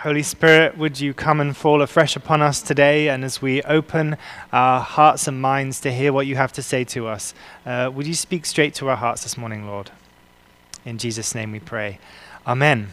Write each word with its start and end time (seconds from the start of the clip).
Holy 0.00 0.22
Spirit, 0.22 0.78
would 0.78 0.98
you 0.98 1.12
come 1.12 1.42
and 1.42 1.54
fall 1.54 1.82
afresh 1.82 2.16
upon 2.16 2.40
us 2.40 2.62
today? 2.62 3.10
And 3.10 3.22
as 3.22 3.42
we 3.42 3.60
open 3.64 4.16
our 4.50 4.80
hearts 4.80 5.28
and 5.28 5.42
minds 5.42 5.78
to 5.80 5.92
hear 5.92 6.10
what 6.10 6.26
you 6.26 6.36
have 6.36 6.54
to 6.54 6.62
say 6.62 6.84
to 6.84 7.06
us, 7.06 7.34
uh, 7.66 7.90
would 7.92 8.06
you 8.06 8.14
speak 8.14 8.46
straight 8.46 8.72
to 8.76 8.88
our 8.88 8.96
hearts 8.96 9.24
this 9.24 9.36
morning, 9.36 9.66
Lord? 9.66 9.90
In 10.86 10.96
Jesus' 10.96 11.34
name 11.34 11.52
we 11.52 11.60
pray. 11.60 11.98
Amen. 12.46 12.88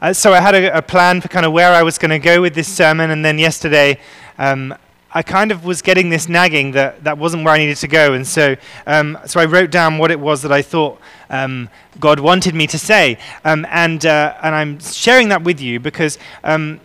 Uh, 0.00 0.12
so 0.12 0.32
I 0.32 0.40
had 0.40 0.56
a, 0.56 0.78
a, 0.78 0.82
plan 0.82 1.20
for 1.20 1.28
kind 1.28 1.46
of 1.46 1.52
where 1.52 1.72
I 1.72 1.84
was 1.84 1.96
going 1.96 2.10
to 2.10 2.18
go 2.18 2.40
with 2.40 2.56
this 2.56 2.66
sermon, 2.66 3.12
and 3.12 3.24
then 3.24 3.38
yesterday 3.38 4.00
um, 4.36 4.74
I 5.14 5.22
kind 5.22 5.52
of 5.52 5.64
was 5.64 5.82
getting 5.82 6.08
this 6.08 6.28
nagging 6.28 6.72
that 6.72 7.04
that 7.04 7.18
wasn't 7.18 7.44
where 7.44 7.54
I 7.54 7.58
needed 7.58 7.76
to 7.78 7.88
go, 7.88 8.14
and 8.14 8.26
so 8.26 8.56
um, 8.86 9.18
so 9.26 9.40
I 9.40 9.44
wrote 9.44 9.70
down 9.70 9.98
what 9.98 10.10
it 10.10 10.18
was 10.18 10.42
that 10.42 10.52
I 10.52 10.62
thought 10.62 11.00
um, 11.32 11.68
God 11.98 12.20
wanted 12.20 12.54
me 12.54 12.66
to 12.68 12.78
say. 12.78 13.18
Um, 13.44 13.66
and, 13.70 14.04
uh, 14.06 14.36
and 14.42 14.54
I'm 14.54 14.78
sharing 14.80 15.30
that 15.30 15.42
with 15.42 15.60
you 15.60 15.80
because 15.80 16.18
um, 16.44 16.80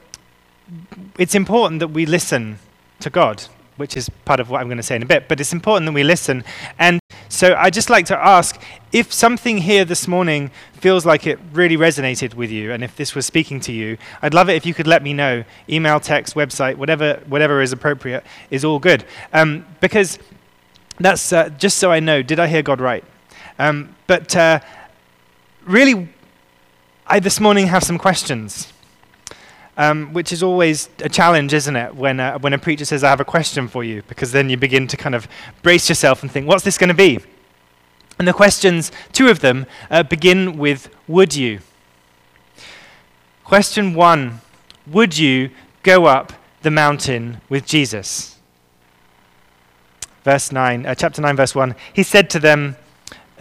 it's 1.20 1.36
important 1.36 1.80
that 1.82 1.90
we 1.90 2.06
listen 2.06 2.60
to 3.02 3.10
God, 3.10 3.44
which 3.78 3.96
is 3.96 4.10
part 4.26 4.40
of 4.40 4.50
what 4.50 4.60
I'm 4.62 4.68
going 4.68 4.78
to 4.78 4.84
say 4.84 4.96
in 4.96 5.04
a 5.04 5.06
bit. 5.06 5.28
But 5.28 5.40
it's 5.40 5.54
important 5.54 5.86
that 5.86 5.94
we 5.94 6.04
listen. 6.04 6.44
And 6.78 7.00
so 7.30 7.56
I'd 7.56 7.74
just 7.74 7.90
like 7.90 8.06
to 8.08 8.18
ask 8.18 8.62
if 8.92 9.12
something 9.12 9.60
here 9.60 9.86
this 9.86 10.08
morning 10.08 10.52
feels 10.74 11.06
like 11.06 11.28
it 11.28 11.40
really 11.54 11.78
resonated 11.78 12.34
with 12.34 12.52
you, 12.52 12.72
and 12.72 12.84
if 12.84 12.96
this 12.96 13.16
was 13.16 13.26
speaking 13.26 13.60
to 13.62 13.72
you, 13.72 13.98
I'd 14.22 14.34
love 14.34 14.50
it 14.50 14.54
if 14.54 14.66
you 14.66 14.74
could 14.74 14.88
let 14.88 15.04
me 15.04 15.14
know. 15.14 15.44
Email, 15.70 16.00
text, 16.00 16.36
website, 16.36 16.76
whatever, 16.76 17.22
whatever 17.28 17.62
is 17.62 17.72
appropriate 17.74 18.24
is 18.50 18.64
all 18.64 18.80
good. 18.80 19.04
Um, 19.34 19.66
because 19.82 20.20
that's 21.00 21.34
uh, 21.34 21.50
just 21.50 21.78
so 21.78 21.92
I 21.92 22.00
know, 22.00 22.22
did 22.22 22.40
I 22.40 22.48
hear 22.48 22.62
God 22.62 22.80
right? 22.80 23.04
Um, 23.60 23.96
but 24.08 24.36
uh, 24.36 24.60
really, 25.66 26.10
I 27.06 27.20
this 27.20 27.40
morning 27.40 27.68
have 27.68 27.84
some 27.84 27.98
questions, 27.98 28.72
um, 29.78 30.12
which 30.12 30.34
is 30.34 30.42
always 30.42 30.90
a 31.00 31.10
challenge, 31.10 31.54
isn't 31.54 31.76
it? 31.76 31.96
When, 31.96 32.20
uh, 32.20 32.40
when 32.40 32.54
a 32.54 32.58
preacher 32.58 32.84
says, 32.84 33.04
I 33.04 33.10
have 33.10 33.20
a 33.20 33.26
question 33.26 33.68
for 33.68 33.84
you, 33.84 34.02
because 34.08 34.32
then 34.32 34.50
you 34.50 34.58
begin 34.58 34.88
to 34.88 34.98
kind 34.98 35.14
of 35.14 35.28
brace 35.62 35.88
yourself 35.88 36.24
and 36.24 36.32
think, 36.32 36.48
what's 36.48 36.64
this 36.64 36.78
going 36.78 36.90
to 36.90 36.96
be? 36.96 37.20
And 38.18 38.28
the 38.28 38.34
questions, 38.34 38.92
two 39.14 39.30
of 39.30 39.40
them, 39.42 39.68
uh, 39.92 40.04
begin 40.04 40.58
with, 40.58 40.90
Would 41.08 41.36
you? 41.36 41.60
Question 43.44 43.94
one 43.94 44.42
Would 44.88 45.18
you 45.18 45.52
go 45.84 46.06
up 46.06 46.34
the 46.64 46.72
mountain 46.72 47.42
with 47.48 47.66
Jesus? 47.66 48.40
Verse 50.24 50.52
9, 50.52 50.86
uh, 50.86 50.96
chapter 50.96 51.22
9, 51.22 51.36
verse 51.38 51.56
1. 51.56 51.76
He 51.94 52.04
said 52.04 52.30
to 52.32 52.40
them, 52.40 52.76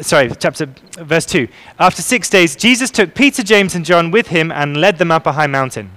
sorry, 0.00 0.30
chapter 0.38 0.66
verse 0.98 1.26
2. 1.26 1.48
After 1.80 2.02
6 2.02 2.30
days 2.30 2.54
Jesus 2.54 2.90
took 2.90 3.14
Peter, 3.14 3.42
James 3.42 3.74
and 3.74 3.84
John 3.84 4.12
with 4.12 4.28
him 4.28 4.52
and 4.52 4.76
led 4.76 4.98
them 4.98 5.10
up 5.10 5.26
a 5.26 5.32
high 5.32 5.48
mountain. 5.48 5.90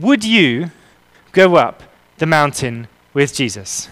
Would 0.00 0.24
you 0.24 0.70
go 1.32 1.56
up 1.56 1.82
the 2.16 2.24
mountain 2.24 2.88
with 3.12 3.34
Jesus? 3.34 3.90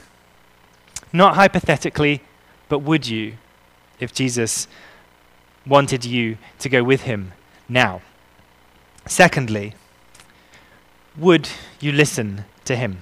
Not 1.12 1.34
hypothetically, 1.34 2.22
but 2.70 2.78
would 2.78 3.06
you 3.06 3.34
if 4.00 4.14
Jesus 4.14 4.68
wanted 5.66 6.06
you 6.06 6.38
to 6.60 6.68
go 6.70 6.82
with 6.82 7.02
him 7.02 7.32
now? 7.68 8.00
Secondly, 9.06 9.74
would 11.14 11.50
you 11.78 11.92
listen 11.92 12.46
to 12.64 12.74
him? 12.74 12.98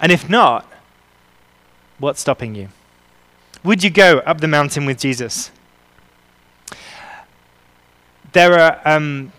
And 0.00 0.12
if 0.12 0.28
not, 0.28 0.70
what's 1.98 2.20
stopping 2.20 2.54
you? 2.54 2.68
Would 3.64 3.82
you 3.82 3.90
go 3.90 4.18
up 4.18 4.40
the 4.40 4.48
mountain 4.48 4.86
with 4.86 5.00
Jesus? 5.00 5.50
There 8.32 8.56
are 8.56 8.80
um, 8.84 9.32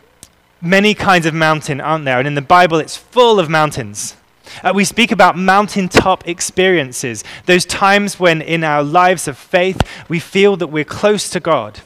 many 0.66 0.94
kinds 0.94 1.26
of 1.26 1.34
mountain, 1.34 1.80
aren't 1.80 2.06
there? 2.06 2.20
And 2.20 2.28
in 2.28 2.36
the 2.36 2.42
Bible, 2.42 2.80
it's 2.80 2.98
full 2.98 3.40
of 3.40 3.50
mountains. 3.50 4.16
Uh, 4.64 4.72
we 4.74 4.86
speak 4.86 5.12
about 5.12 5.38
mountaintop 5.38 6.28
experiences, 6.28 7.24
those 7.46 7.66
times 7.66 8.20
when 8.20 8.42
in 8.42 8.64
our 8.64 8.84
lives 8.84 9.28
of 9.28 9.38
faith 9.38 9.82
we 10.08 10.20
feel 10.20 10.56
that 10.58 10.68
we're 10.68 10.84
close 10.84 11.30
to 11.30 11.40
God. 11.40 11.82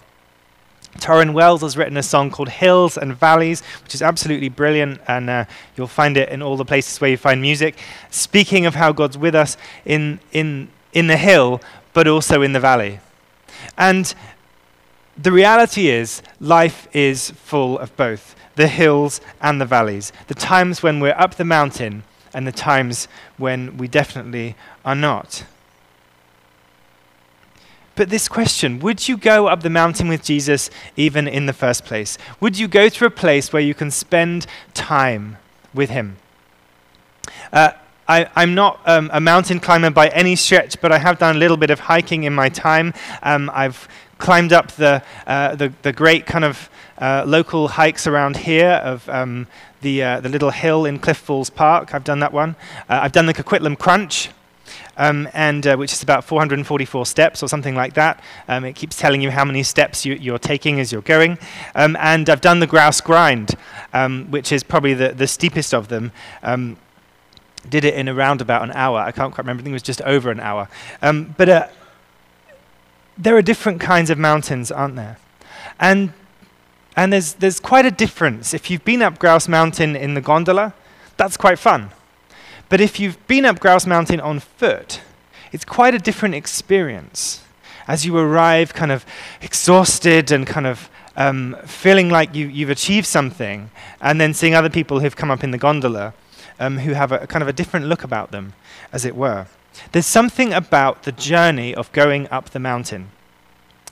Tauren 0.98 1.34
Wells 1.34 1.62
has 1.62 1.78
written 1.78 1.96
a 1.98 2.04
song 2.04 2.30
called 2.30 2.50
Hills 2.50 2.98
and 2.98 3.16
Valleys, 3.16 3.62
which 3.84 3.96
is 3.96 4.02
absolutely 4.02 4.50
brilliant, 4.50 5.00
and 5.08 5.30
uh, 5.30 5.46
you'll 5.76 5.88
find 5.88 6.18
it 6.18 6.30
in 6.30 6.42
all 6.42 6.58
the 6.58 6.66
places 6.66 7.00
where 7.00 7.10
you 7.10 7.18
find 7.18 7.42
music. 7.42 7.78
Speaking 8.10 8.66
of 8.66 8.76
how 8.76 8.92
God's 8.92 9.18
with 9.18 9.36
us 9.36 9.56
in, 9.86 10.20
in, 10.32 10.70
in 10.92 11.08
the 11.08 11.18
hill, 11.18 11.62
but 11.94 12.08
also 12.08 12.42
in 12.42 12.54
the 12.54 12.60
valley. 12.60 13.00
And 13.78 14.14
the 15.18 15.32
reality 15.32 15.88
is, 15.88 16.22
life 16.40 16.88
is 16.94 17.32
full 17.32 17.80
of 17.80 17.96
both 17.96 18.36
the 18.56 18.68
hills 18.68 19.22
and 19.42 19.60
the 19.60 19.66
valleys. 19.66 20.12
The 20.28 20.36
times 20.36 20.84
when 20.84 21.00
we're 21.00 21.16
up 21.18 21.36
the 21.36 21.46
mountain 21.46 22.04
and 22.34 22.46
the 22.46 22.52
times 22.52 23.08
when 23.38 23.78
we 23.78 23.88
definitely 23.88 24.56
are 24.86 24.96
not. 24.96 25.46
But 27.96 28.10
this 28.10 28.30
question 28.30 28.80
would 28.80 29.10
you 29.10 29.18
go 29.18 29.48
up 29.48 29.62
the 29.62 29.70
mountain 29.70 30.08
with 30.08 30.24
Jesus 30.24 30.70
even 30.96 31.28
in 31.28 31.48
the 31.48 31.54
first 31.54 31.84
place? 31.84 32.18
Would 32.40 32.58
you 32.58 32.68
go 32.68 32.88
to 32.88 33.06
a 33.06 33.10
place 33.10 33.52
where 33.52 33.62
you 33.62 33.74
can 33.74 33.92
spend 33.92 34.46
time 34.74 35.38
with 35.74 35.90
him? 35.90 36.16
Uh, 37.52 37.72
I, 38.10 38.28
am 38.42 38.56
not 38.56 38.82
um, 38.88 39.12
a 39.14 39.22
mountain 39.22 39.60
climber 39.60 39.92
by 39.92 40.08
any 40.08 40.36
stretch, 40.36 40.82
but 40.82 40.92
I 40.92 40.98
have 40.98 41.20
done 41.20 41.36
a 41.36 41.40
little 41.40 41.58
bit 41.58 41.70
of 41.70 41.80
hiking 41.80 42.24
in 42.24 42.34
my 42.34 42.50
time. 42.50 42.96
Um, 43.22 43.52
I've 43.54 43.88
climbed 44.18 44.52
up 44.52 44.72
the, 44.72 45.04
uh, 45.28 45.56
the, 45.56 45.72
the, 45.84 45.94
great 45.94 46.26
kind 46.26 46.44
of 46.44 46.72
uh, 46.98 47.24
local 47.28 47.68
hikes 47.68 48.08
around 48.08 48.36
here 48.36 48.82
of 48.84 49.08
um, 49.10 49.46
the, 49.82 50.02
uh, 50.02 50.20
the 50.22 50.30
little 50.30 50.50
hill 50.50 50.86
in 50.86 50.98
Cliff 50.98 51.18
Falls 51.18 51.52
Park. 51.52 51.94
I've 51.94 52.04
done 52.04 52.20
that 52.22 52.34
one. 52.34 52.56
Uh, 52.90 53.00
I've 53.04 53.12
done 53.12 53.28
the 53.28 53.34
Coquitlam 53.34 53.78
Crunch. 53.78 54.30
Um, 54.98 55.30
and 55.34 55.66
uh, 55.66 55.78
which 55.78 55.94
is 55.94 56.04
about 56.04 56.26
444 56.26 57.06
steps 57.06 57.42
or 57.42 57.48
something 57.48 57.74
like 57.74 57.94
that. 57.94 58.22
Um, 58.50 58.66
it 58.66 58.74
keeps 58.74 58.98
telling 58.98 59.22
you 59.22 59.32
how 59.32 59.46
many 59.46 59.64
steps 59.64 60.06
you, 60.06 60.36
are 60.36 60.38
taking 60.38 60.80
as 60.82 60.92
you're 60.92 61.02
going. 61.02 61.38
Um, 61.74 61.96
and 62.02 62.30
I've 62.30 62.42
done 62.42 62.60
the 62.60 62.68
grouse 62.68 63.00
grind, 63.00 63.56
um, 63.94 64.30
which 64.30 64.52
is 64.52 64.62
probably 64.62 64.94
the, 64.94 65.14
the 65.14 65.26
steepest 65.26 65.74
of 65.74 65.88
them. 65.88 66.12
Did 67.68 67.84
it 67.84 67.94
in 67.94 68.08
around 68.08 68.42
about 68.42 68.64
an 68.64 68.72
hour. 68.72 69.00
I 69.00 69.12
can't 69.12 69.34
quite 69.34 69.44
remember. 69.44 69.62
I 69.62 69.64
think 69.64 69.74
it 69.74 69.76
was 69.76 69.84
just 69.84 70.02
over 70.04 70.32
an 70.32 70.40
hour. 70.40 70.70
Um, 71.02 71.36
but 71.38 71.50
uh, 71.50 71.68
there 73.18 73.36
are 73.36 73.42
different 73.42 73.82
kinds 73.82 74.10
of 74.10 74.18
mountains, 74.18 74.72
aren't 74.72 74.96
there? 74.96 75.18
And 75.80 76.14
and 76.96 77.14
there's 77.14 77.34
there's 77.34 77.60
quite 77.60 77.86
a 77.86 77.92
difference. 77.92 78.54
If 78.54 78.70
you've 78.70 78.86
been 78.86 79.02
up 79.02 79.20
Grouse 79.20 79.48
Mountain 79.48 79.96
in 79.96 80.14
the 80.14 80.22
gondola, 80.22 80.74
that's 81.18 81.38
quite 81.38 81.60
fun. 81.60 81.92
But 82.70 82.80
if 82.80 83.00
you've 83.00 83.26
been 83.28 83.46
up 83.46 83.60
Grouse 83.60 83.86
Mountain 83.86 84.22
on 84.22 84.40
foot, 84.40 85.02
it's 85.52 85.66
quite 85.66 85.94
a 85.94 86.00
different 86.00 86.36
experience. 86.36 87.44
As 87.88 88.06
you 88.06 88.18
arrive, 88.18 88.74
kind 88.74 88.92
of 88.92 89.06
exhausted 89.42 90.32
and 90.32 90.46
kind 90.46 90.68
of 90.68 90.90
um, 91.18 91.58
feeling 91.66 92.10
like 92.10 92.36
you, 92.36 92.48
you've 92.48 92.70
achieved 92.70 93.08
something, 93.08 93.72
and 94.00 94.22
then 94.22 94.34
seeing 94.34 94.54
other 94.54 94.70
people 94.70 95.00
who've 95.00 95.16
come 95.16 95.32
up 95.32 95.44
in 95.44 95.52
the 95.52 95.58
gondola 95.58 96.14
um, 96.60 96.80
who 96.80 96.94
have 96.94 97.12
a, 97.12 97.20
a 97.20 97.28
kind 97.28 97.42
of 97.42 97.48
a 97.48 97.54
different 97.54 97.86
look 97.86 98.04
about 98.04 98.32
them, 98.32 98.54
as 98.92 99.06
it 99.06 99.16
were. 99.16 99.48
There's 99.92 100.06
something 100.06 100.54
about 100.54 101.04
the 101.04 101.12
journey 101.12 101.74
of 101.74 101.92
going 101.92 102.28
up 102.30 102.50
the 102.50 102.60
mountain. 102.60 103.12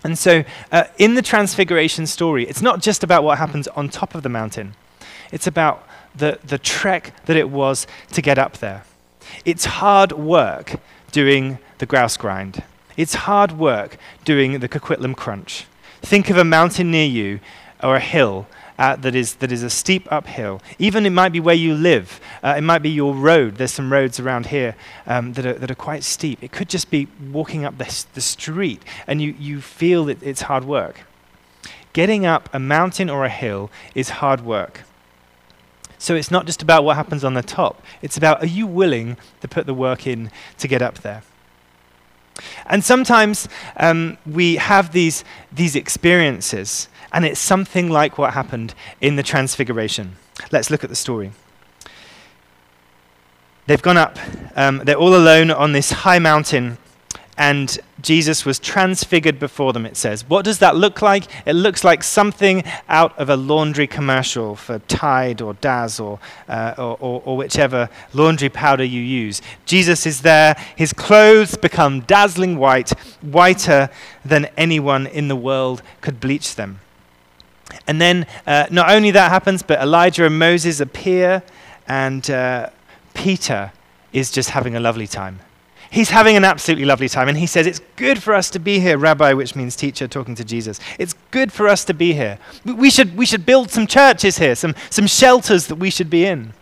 And 0.03 0.17
so, 0.17 0.43
uh, 0.71 0.85
in 0.97 1.15
the 1.15 1.21
Transfiguration 1.21 2.05
story, 2.05 2.47
it's 2.47 2.61
not 2.61 2.81
just 2.81 3.03
about 3.03 3.23
what 3.23 3.37
happens 3.37 3.67
on 3.69 3.89
top 3.89 4.15
of 4.15 4.23
the 4.23 4.29
mountain, 4.29 4.75
it's 5.31 5.47
about 5.47 5.87
the, 6.15 6.39
the 6.43 6.57
trek 6.57 7.13
that 7.25 7.35
it 7.35 7.49
was 7.49 7.87
to 8.13 8.21
get 8.21 8.37
up 8.37 8.57
there. 8.57 8.83
It's 9.45 9.65
hard 9.65 10.13
work 10.13 10.79
doing 11.11 11.59
the 11.79 11.85
grouse 11.85 12.17
grind, 12.17 12.63
it's 12.95 13.15
hard 13.15 13.53
work 13.53 13.97
doing 14.23 14.59
the 14.59 14.69
Coquitlam 14.69 15.15
crunch. 15.15 15.65
Think 16.01 16.29
of 16.29 16.37
a 16.37 16.43
mountain 16.43 16.91
near 16.91 17.05
you 17.05 17.39
or 17.83 17.95
a 17.95 17.99
hill 17.99 18.47
uh, 18.77 18.95
that, 18.97 19.15
is, 19.15 19.35
that 19.35 19.51
is 19.51 19.63
a 19.63 19.69
steep 19.69 20.07
uphill. 20.11 20.61
Even 20.77 21.05
it 21.05 21.11
might 21.11 21.31
be 21.31 21.39
where 21.39 21.55
you 21.55 21.73
live, 21.73 22.19
uh, 22.43 22.55
it 22.57 22.61
might 22.61 22.81
be 22.81 22.89
your 22.89 23.13
road. 23.13 23.55
There's 23.55 23.71
some 23.71 23.91
roads 23.91 24.19
around 24.19 24.47
here 24.47 24.75
um, 25.05 25.33
that, 25.33 25.45
are, 25.45 25.53
that 25.53 25.71
are 25.71 25.75
quite 25.75 26.03
steep. 26.03 26.43
It 26.43 26.51
could 26.51 26.69
just 26.69 26.89
be 26.91 27.07
walking 27.31 27.65
up 27.65 27.77
the, 27.77 28.05
the 28.13 28.21
street 28.21 28.83
and 29.07 29.21
you, 29.21 29.35
you 29.39 29.61
feel 29.61 30.05
that 30.05 30.21
it's 30.21 30.41
hard 30.41 30.65
work. 30.65 31.01
Getting 31.93 32.25
up 32.25 32.49
a 32.53 32.59
mountain 32.59 33.09
or 33.09 33.25
a 33.25 33.29
hill 33.29 33.71
is 33.95 34.09
hard 34.09 34.41
work. 34.41 34.81
So 35.97 36.13
it's 36.13 36.29
not 36.29 36.45
just 36.45 36.61
about 36.61 36.83
what 36.83 36.95
happens 36.95 37.23
on 37.23 37.33
the 37.33 37.41
top, 37.41 37.81
it's 38.03 38.17
about 38.17 38.43
are 38.43 38.47
you 38.47 38.67
willing 38.67 39.17
to 39.41 39.47
put 39.47 39.65
the 39.65 39.73
work 39.73 40.05
in 40.05 40.29
to 40.59 40.67
get 40.67 40.81
up 40.81 40.99
there? 40.99 41.23
And 42.67 42.83
sometimes 42.83 43.49
um, 43.77 44.17
we 44.25 44.57
have 44.57 44.91
these, 44.91 45.23
these 45.51 45.75
experiences 45.75 46.87
and 47.11 47.25
it's 47.25 47.39
something 47.39 47.89
like 47.89 48.17
what 48.17 48.33
happened 48.33 48.73
in 49.01 49.15
the 49.15 49.23
Transfiguration. 49.23 50.15
Let's 50.51 50.69
look 50.69 50.83
at 50.83 50.89
the 50.89 50.95
story. 50.95 51.31
They've 53.65 53.81
gone 53.81 53.97
up, 53.97 54.17
um, 54.55 54.81
they're 54.85 54.95
all 54.95 55.15
alone 55.15 55.51
on 55.51 55.73
this 55.73 55.91
high 55.91 56.19
mountain, 56.19 56.77
and 57.37 57.77
Jesus 58.01 58.45
was 58.45 58.57
transfigured 58.59 59.39
before 59.39 59.73
them, 59.73 59.85
it 59.85 59.95
says. 59.95 60.27
What 60.27 60.43
does 60.45 60.59
that 60.59 60.75
look 60.75 61.01
like? 61.01 61.25
It 61.45 61.53
looks 61.53 61.83
like 61.83 62.03
something 62.03 62.63
out 62.89 63.17
of 63.19 63.29
a 63.29 63.35
laundry 63.35 63.85
commercial 63.85 64.55
for 64.55 64.79
Tide 64.79 65.41
or 65.41 65.53
Daz 65.55 65.99
or, 65.99 66.19
uh, 66.47 66.73
or, 66.77 66.97
or, 66.99 67.21
or, 67.25 67.37
whichever 67.37 67.89
laundry 68.13 68.49
powder 68.49 68.83
you 68.83 69.01
use. 69.01 69.41
Jesus 69.65 70.05
is 70.05 70.21
there. 70.21 70.55
His 70.75 70.93
clothes 70.93 71.57
become 71.57 72.01
dazzling 72.01 72.57
white, 72.57 72.89
whiter 73.21 73.89
than 74.25 74.45
anyone 74.57 75.05
in 75.05 75.27
the 75.27 75.35
world 75.35 75.83
could 76.01 76.19
bleach 76.19 76.55
them. 76.55 76.79
And 77.85 78.01
then 78.01 78.25
uh, 78.45 78.67
not 78.71 78.89
only 78.91 79.11
that 79.11 79.29
happens, 79.29 79.61
but 79.61 79.79
Elijah 79.79 80.25
and 80.25 80.39
Moses 80.39 80.79
appear, 80.79 81.43
and 81.87 82.29
uh, 82.29 82.69
Peter 83.13 83.71
is 84.13 84.31
just 84.31 84.49
having 84.49 84.75
a 84.75 84.79
lovely 84.79 85.07
time. 85.07 85.39
He's 85.89 86.09
having 86.09 86.35
an 86.35 86.43
absolutely 86.43 86.85
lovely 86.85 87.07
time, 87.07 87.29
and 87.29 87.37
he 87.37 87.47
says, 87.47 87.65
It's 87.65 87.81
good 87.95 88.21
for 88.21 88.33
us 88.33 88.49
to 88.51 88.59
be 88.59 88.79
here, 88.79 88.97
Rabbi, 88.97 89.33
which 89.33 89.55
means 89.55 89.75
teacher, 89.75 90.07
talking 90.07 90.35
to 90.35 90.43
Jesus. 90.43 90.79
It's 90.99 91.13
good 91.31 91.51
for 91.51 91.67
us 91.67 91.85
to 91.85 91.93
be 91.93 92.13
here. 92.13 92.39
We 92.65 92.89
should, 92.89 93.15
we 93.15 93.25
should 93.25 93.45
build 93.45 93.71
some 93.71 93.87
churches 93.87 94.37
here, 94.37 94.55
some, 94.55 94.75
some 94.89 95.07
shelters 95.07 95.67
that 95.67 95.75
we 95.75 95.89
should 95.89 96.09
be 96.09 96.25
in. 96.25 96.53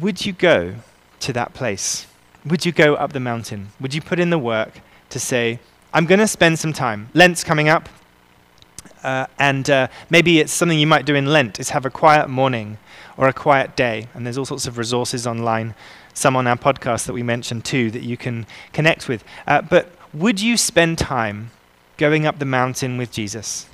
Would 0.00 0.24
you 0.24 0.32
go 0.32 0.76
to 1.20 1.32
that 1.32 1.54
place? 1.54 2.06
Would 2.44 2.64
you 2.64 2.70
go 2.70 2.94
up 2.94 3.12
the 3.12 3.20
mountain? 3.20 3.72
Would 3.80 3.92
you 3.92 4.00
put 4.00 4.20
in 4.20 4.30
the 4.30 4.38
work 4.38 4.80
to 5.10 5.20
say, 5.20 5.60
I'm 5.92 6.06
going 6.06 6.20
to 6.20 6.28
spend 6.28 6.58
some 6.58 6.72
time? 6.72 7.08
Lent's 7.14 7.42
coming 7.42 7.68
up. 7.68 7.88
Uh, 9.02 9.26
and 9.38 9.70
uh, 9.70 9.88
maybe 10.10 10.40
it's 10.40 10.52
something 10.52 10.78
you 10.78 10.86
might 10.86 11.06
do 11.06 11.14
in 11.14 11.26
Lent, 11.26 11.60
is 11.60 11.70
have 11.70 11.86
a 11.86 11.90
quiet 11.90 12.28
morning 12.28 12.78
or 13.16 13.28
a 13.28 13.32
quiet 13.32 13.76
day. 13.76 14.08
And 14.14 14.26
there's 14.26 14.36
all 14.36 14.44
sorts 14.44 14.66
of 14.66 14.76
resources 14.76 15.26
online, 15.26 15.74
some 16.14 16.36
on 16.36 16.46
our 16.46 16.56
podcast 16.56 17.06
that 17.06 17.12
we 17.12 17.22
mentioned 17.22 17.64
too, 17.64 17.90
that 17.92 18.02
you 18.02 18.16
can 18.16 18.46
connect 18.72 19.08
with. 19.08 19.24
Uh, 19.46 19.62
but 19.62 19.92
would 20.12 20.40
you 20.40 20.56
spend 20.56 20.98
time 20.98 21.50
going 21.96 22.26
up 22.26 22.38
the 22.38 22.44
mountain 22.44 22.96
with 22.96 23.12
Jesus 23.12 23.66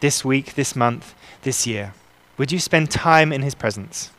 this 0.00 0.24
week, 0.24 0.54
this 0.54 0.74
month, 0.74 1.14
this 1.42 1.66
year? 1.66 1.94
Would 2.36 2.50
you 2.50 2.58
spend 2.58 2.90
time 2.90 3.32
in 3.32 3.42
his 3.42 3.54
presence? 3.54 4.10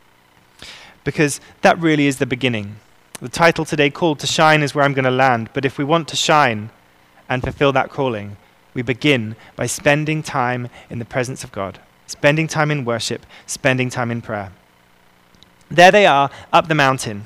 Because 1.03 1.39
that 1.61 1.77
really 1.79 2.07
is 2.07 2.17
the 2.17 2.25
beginning. 2.25 2.77
The 3.21 3.29
title 3.29 3.63
today, 3.63 3.89
Called 3.89 4.19
to 4.19 4.27
Shine, 4.27 4.61
is 4.61 4.75
where 4.75 4.83
I'm 4.83 4.93
going 4.93 5.05
to 5.05 5.11
land. 5.11 5.49
But 5.53 5.63
if 5.63 5.77
we 5.77 5.85
want 5.85 6.09
to 6.09 6.17
shine 6.17 6.69
and 7.29 7.41
fulfill 7.41 7.71
that 7.71 7.89
calling, 7.89 8.35
we 8.73 8.81
begin 8.81 9.37
by 9.55 9.67
spending 9.67 10.21
time 10.21 10.67
in 10.89 10.99
the 10.99 11.05
presence 11.05 11.41
of 11.43 11.53
God, 11.53 11.79
spending 12.07 12.47
time 12.49 12.71
in 12.71 12.83
worship, 12.83 13.25
spending 13.45 13.89
time 13.89 14.11
in 14.11 14.21
prayer. 14.21 14.51
There 15.69 15.91
they 15.91 16.05
are 16.05 16.29
up 16.51 16.67
the 16.67 16.75
mountain. 16.75 17.25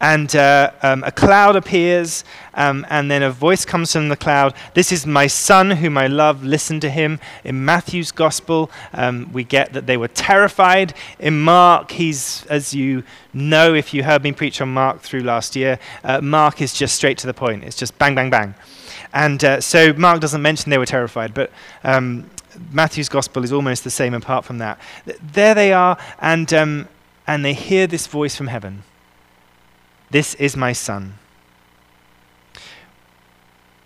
And 0.00 0.34
uh, 0.34 0.70
um, 0.82 1.04
a 1.04 1.12
cloud 1.12 1.56
appears, 1.56 2.24
um, 2.54 2.86
and 2.88 3.10
then 3.10 3.22
a 3.22 3.30
voice 3.30 3.66
comes 3.66 3.92
from 3.92 4.08
the 4.08 4.16
cloud. 4.16 4.54
This 4.72 4.92
is 4.92 5.06
my 5.06 5.26
son 5.26 5.72
whom 5.72 5.98
I 5.98 6.06
love. 6.06 6.42
Listen 6.42 6.80
to 6.80 6.88
him. 6.88 7.20
In 7.44 7.66
Matthew's 7.66 8.10
gospel, 8.10 8.70
um, 8.94 9.30
we 9.30 9.44
get 9.44 9.74
that 9.74 9.86
they 9.86 9.98
were 9.98 10.08
terrified. 10.08 10.94
In 11.18 11.42
Mark, 11.42 11.90
he's, 11.90 12.46
as 12.46 12.72
you 12.72 13.04
know, 13.34 13.74
if 13.74 13.92
you 13.92 14.02
heard 14.02 14.22
me 14.22 14.32
preach 14.32 14.62
on 14.62 14.72
Mark 14.72 15.00
through 15.02 15.20
last 15.20 15.54
year, 15.54 15.78
uh, 16.02 16.22
Mark 16.22 16.62
is 16.62 16.72
just 16.72 16.94
straight 16.94 17.18
to 17.18 17.26
the 17.26 17.34
point. 17.34 17.62
It's 17.62 17.76
just 17.76 17.98
bang, 17.98 18.14
bang, 18.14 18.30
bang. 18.30 18.54
And 19.12 19.44
uh, 19.44 19.60
so 19.60 19.92
Mark 19.92 20.20
doesn't 20.20 20.40
mention 20.40 20.70
they 20.70 20.78
were 20.78 20.86
terrified, 20.86 21.34
but 21.34 21.50
um, 21.84 22.30
Matthew's 22.72 23.10
gospel 23.10 23.44
is 23.44 23.52
almost 23.52 23.84
the 23.84 23.90
same 23.90 24.14
apart 24.14 24.46
from 24.46 24.58
that. 24.58 24.80
There 25.20 25.54
they 25.54 25.74
are, 25.74 25.98
and, 26.20 26.50
um, 26.54 26.88
and 27.26 27.44
they 27.44 27.52
hear 27.52 27.86
this 27.86 28.06
voice 28.06 28.34
from 28.34 28.46
heaven 28.46 28.82
This 30.10 30.34
is 30.34 30.56
my 30.56 30.72
son. 30.72 31.14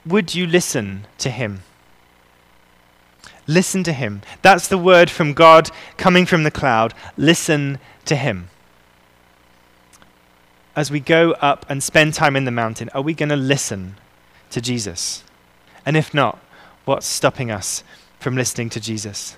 Would 0.07 0.35
you 0.35 0.47
listen 0.47 1.07
to 1.19 1.31
him? 1.31 1.63
Listen 3.47 3.83
to 3.85 3.93
him. 3.93 4.23
That's 4.43 4.69
the 4.69 4.79
word 4.79 5.11
from 5.11 5.35
God 5.35 5.71
coming 5.97 6.27
from 6.27 6.45
the 6.45 6.51
cloud. 6.51 6.95
Listen 7.17 7.79
to 8.07 8.17
him. 8.17 8.49
As 10.77 10.91
we 10.91 10.99
go 10.99 11.33
up 11.33 11.65
and 11.69 11.83
spend 11.83 12.15
time 12.15 12.37
in 12.37 12.45
the 12.45 12.51
mountain, 12.51 12.89
are 12.91 13.03
we 13.03 13.15
going 13.15 13.29
to 13.29 13.37
listen 13.37 13.97
to 14.51 14.61
Jesus? 14.61 15.25
And 15.87 15.97
if 15.97 16.13
not, 16.13 16.39
what's 16.85 17.07
stopping 17.07 17.51
us 17.51 17.85
from 18.19 18.35
listening 18.35 18.71
to 18.71 18.81
Jesus? 18.81 19.37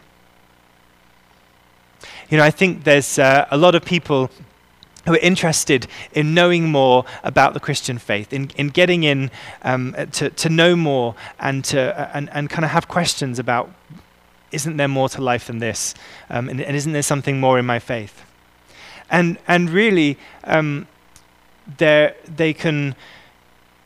You 2.30 2.38
know, 2.38 2.44
I 2.44 2.50
think 2.50 2.84
there's 2.84 3.18
uh, 3.18 3.46
a 3.50 3.56
lot 3.56 3.74
of 3.74 3.84
people 3.84 4.30
who 5.06 5.14
are 5.14 5.18
interested 5.18 5.86
in 6.12 6.34
knowing 6.34 6.68
more 6.68 7.04
about 7.22 7.54
the 7.54 7.60
Christian 7.60 7.98
faith, 7.98 8.32
in, 8.32 8.50
in 8.56 8.68
getting 8.68 9.04
in 9.04 9.30
um, 9.62 9.94
to, 10.12 10.30
to 10.30 10.48
know 10.48 10.76
more 10.76 11.14
and, 11.38 11.64
to, 11.66 11.98
uh, 11.98 12.10
and, 12.12 12.28
and 12.30 12.50
kind 12.50 12.64
of 12.64 12.72
have 12.72 12.88
questions 12.88 13.38
about 13.38 13.72
isn't 14.52 14.76
there 14.76 14.88
more 14.88 15.08
to 15.08 15.20
life 15.20 15.48
than 15.48 15.58
this? 15.58 15.94
Um, 16.30 16.48
and, 16.48 16.60
and, 16.60 16.76
isn't 16.76 16.92
there 16.92 17.02
something 17.02 17.40
more 17.40 17.58
in 17.58 17.66
my 17.66 17.78
faith? 17.78 18.22
And, 19.10 19.38
and 19.46 19.68
really, 19.68 20.18
um, 20.44 20.86
they 21.78 22.54
can, 22.56 22.94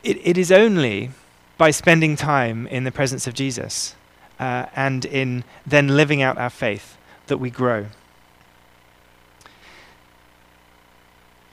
it, 0.03 0.17
it 0.23 0.37
is 0.37 0.51
only 0.51 1.11
by 1.57 1.71
spending 1.71 2.15
time 2.15 2.67
in 2.67 2.83
the 2.83 2.91
presence 2.91 3.27
of 3.27 3.33
Jesus 3.33 3.95
uh, 4.39 4.65
and 4.75 5.05
in 5.05 5.43
then 5.65 5.89
living 5.89 6.21
out 6.21 6.37
our 6.37 6.49
faith 6.49 6.97
that 7.27 7.37
we 7.37 7.49
grow. 7.49 7.87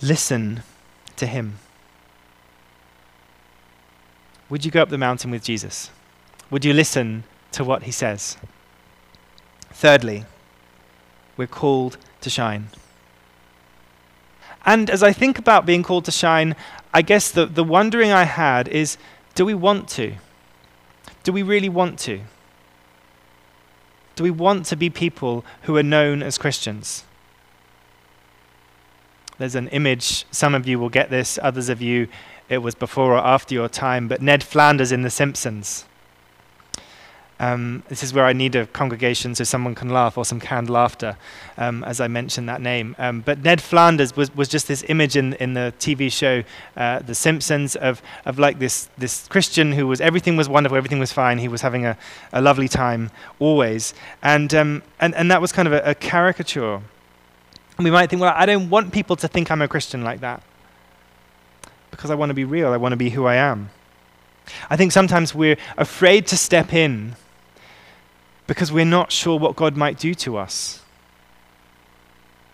Listen 0.00 0.62
to 1.16 1.26
Him. 1.26 1.58
Would 4.48 4.64
you 4.64 4.70
go 4.70 4.82
up 4.82 4.88
the 4.88 4.98
mountain 4.98 5.30
with 5.30 5.42
Jesus? 5.42 5.90
Would 6.50 6.64
you 6.64 6.72
listen 6.72 7.24
to 7.52 7.64
what 7.64 7.82
He 7.82 7.90
says? 7.90 8.36
Thirdly, 9.70 10.24
we're 11.36 11.46
called 11.46 11.98
to 12.20 12.30
shine. 12.30 12.68
And 14.64 14.90
as 14.90 15.02
I 15.02 15.12
think 15.12 15.38
about 15.38 15.66
being 15.66 15.82
called 15.82 16.04
to 16.06 16.10
shine, 16.10 16.56
I 16.92 17.02
guess 17.02 17.30
the, 17.30 17.46
the 17.46 17.64
wondering 17.64 18.10
I 18.10 18.24
had 18.24 18.68
is 18.68 18.98
do 19.34 19.44
we 19.44 19.54
want 19.54 19.88
to? 19.90 20.14
Do 21.22 21.32
we 21.32 21.42
really 21.42 21.68
want 21.68 21.98
to? 22.00 22.20
Do 24.16 24.24
we 24.24 24.30
want 24.30 24.66
to 24.66 24.76
be 24.76 24.90
people 24.90 25.44
who 25.62 25.76
are 25.76 25.82
known 25.82 26.22
as 26.22 26.38
Christians? 26.38 27.04
There's 29.38 29.54
an 29.54 29.68
image, 29.68 30.26
some 30.30 30.54
of 30.54 30.66
you 30.66 30.78
will 30.78 30.88
get 30.88 31.10
this, 31.10 31.38
others 31.42 31.68
of 31.68 31.80
you, 31.80 32.08
it 32.48 32.58
was 32.58 32.74
before 32.74 33.12
or 33.12 33.18
after 33.18 33.54
your 33.54 33.68
time, 33.68 34.08
but 34.08 34.20
Ned 34.20 34.42
Flanders 34.42 34.90
in 34.90 35.02
The 35.02 35.10
Simpsons. 35.10 35.84
Um, 37.40 37.84
this 37.88 38.02
is 38.02 38.12
where 38.12 38.24
I 38.24 38.32
need 38.32 38.56
a 38.56 38.66
congregation 38.66 39.34
so 39.36 39.44
someone 39.44 39.76
can 39.76 39.90
laugh 39.90 40.18
or 40.18 40.24
some 40.24 40.40
canned 40.40 40.68
laughter 40.68 41.16
um, 41.56 41.84
as 41.84 42.00
I 42.00 42.08
mention 42.08 42.46
that 42.46 42.60
name. 42.60 42.96
Um, 42.98 43.20
but 43.20 43.38
Ned 43.44 43.60
Flanders 43.60 44.16
was, 44.16 44.34
was 44.34 44.48
just 44.48 44.66
this 44.66 44.84
image 44.88 45.16
in, 45.16 45.34
in 45.34 45.54
the 45.54 45.72
TV 45.78 46.10
show 46.10 46.42
uh, 46.76 46.98
The 46.98 47.14
Simpsons 47.14 47.76
of, 47.76 48.02
of 48.24 48.40
like 48.40 48.58
this, 48.58 48.88
this 48.98 49.28
Christian 49.28 49.72
who 49.72 49.86
was, 49.86 50.00
everything 50.00 50.36
was 50.36 50.48
wonderful, 50.48 50.76
everything 50.76 50.98
was 50.98 51.12
fine, 51.12 51.38
he 51.38 51.46
was 51.46 51.62
having 51.62 51.86
a, 51.86 51.96
a 52.32 52.40
lovely 52.40 52.68
time 52.68 53.10
always. 53.38 53.94
And, 54.20 54.52
um, 54.52 54.82
and, 54.98 55.14
and 55.14 55.30
that 55.30 55.40
was 55.40 55.52
kind 55.52 55.68
of 55.68 55.74
a, 55.74 55.90
a 55.90 55.94
caricature. 55.94 56.82
And 57.78 57.84
we 57.84 57.90
might 57.90 58.10
think, 58.10 58.20
well, 58.20 58.34
I 58.36 58.44
don't 58.44 58.70
want 58.70 58.92
people 58.92 59.16
to 59.16 59.28
think 59.28 59.50
I'm 59.50 59.62
a 59.62 59.68
Christian 59.68 60.02
like 60.02 60.20
that 60.20 60.42
because 61.90 62.10
I 62.10 62.14
want 62.14 62.30
to 62.30 62.34
be 62.34 62.44
real, 62.44 62.72
I 62.72 62.76
want 62.76 62.92
to 62.92 62.96
be 62.96 63.10
who 63.10 63.26
I 63.26 63.36
am. 63.36 63.70
I 64.68 64.76
think 64.76 64.92
sometimes 64.92 65.34
we're 65.34 65.56
afraid 65.76 66.26
to 66.28 66.36
step 66.36 66.72
in 66.72 67.16
because 68.46 68.72
we're 68.72 68.84
not 68.84 69.12
sure 69.12 69.38
what 69.38 69.56
God 69.56 69.76
might 69.76 69.98
do 69.98 70.14
to 70.14 70.36
us. 70.36 70.82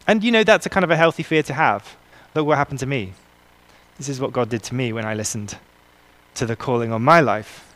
And 0.06 0.22
you 0.22 0.30
know, 0.30 0.44
that's 0.44 0.66
a 0.66 0.70
kind 0.70 0.84
of 0.84 0.90
a 0.90 0.96
healthy 0.96 1.22
fear 1.22 1.42
to 1.44 1.54
have. 1.54 1.96
Look 2.34 2.46
what 2.46 2.58
happened 2.58 2.80
to 2.80 2.86
me. 2.86 3.14
This 3.96 4.08
is 4.08 4.20
what 4.20 4.32
God 4.32 4.48
did 4.50 4.62
to 4.64 4.74
me 4.74 4.92
when 4.92 5.04
I 5.04 5.14
listened 5.14 5.56
to 6.34 6.46
the 6.46 6.56
calling 6.56 6.92
on 6.92 7.02
my 7.02 7.20
life. 7.20 7.74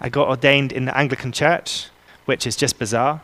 I 0.00 0.08
got 0.08 0.28
ordained 0.28 0.72
in 0.72 0.86
the 0.86 0.96
Anglican 0.96 1.30
Church, 1.30 1.88
which 2.24 2.46
is 2.46 2.56
just 2.56 2.78
bizarre. 2.78 3.20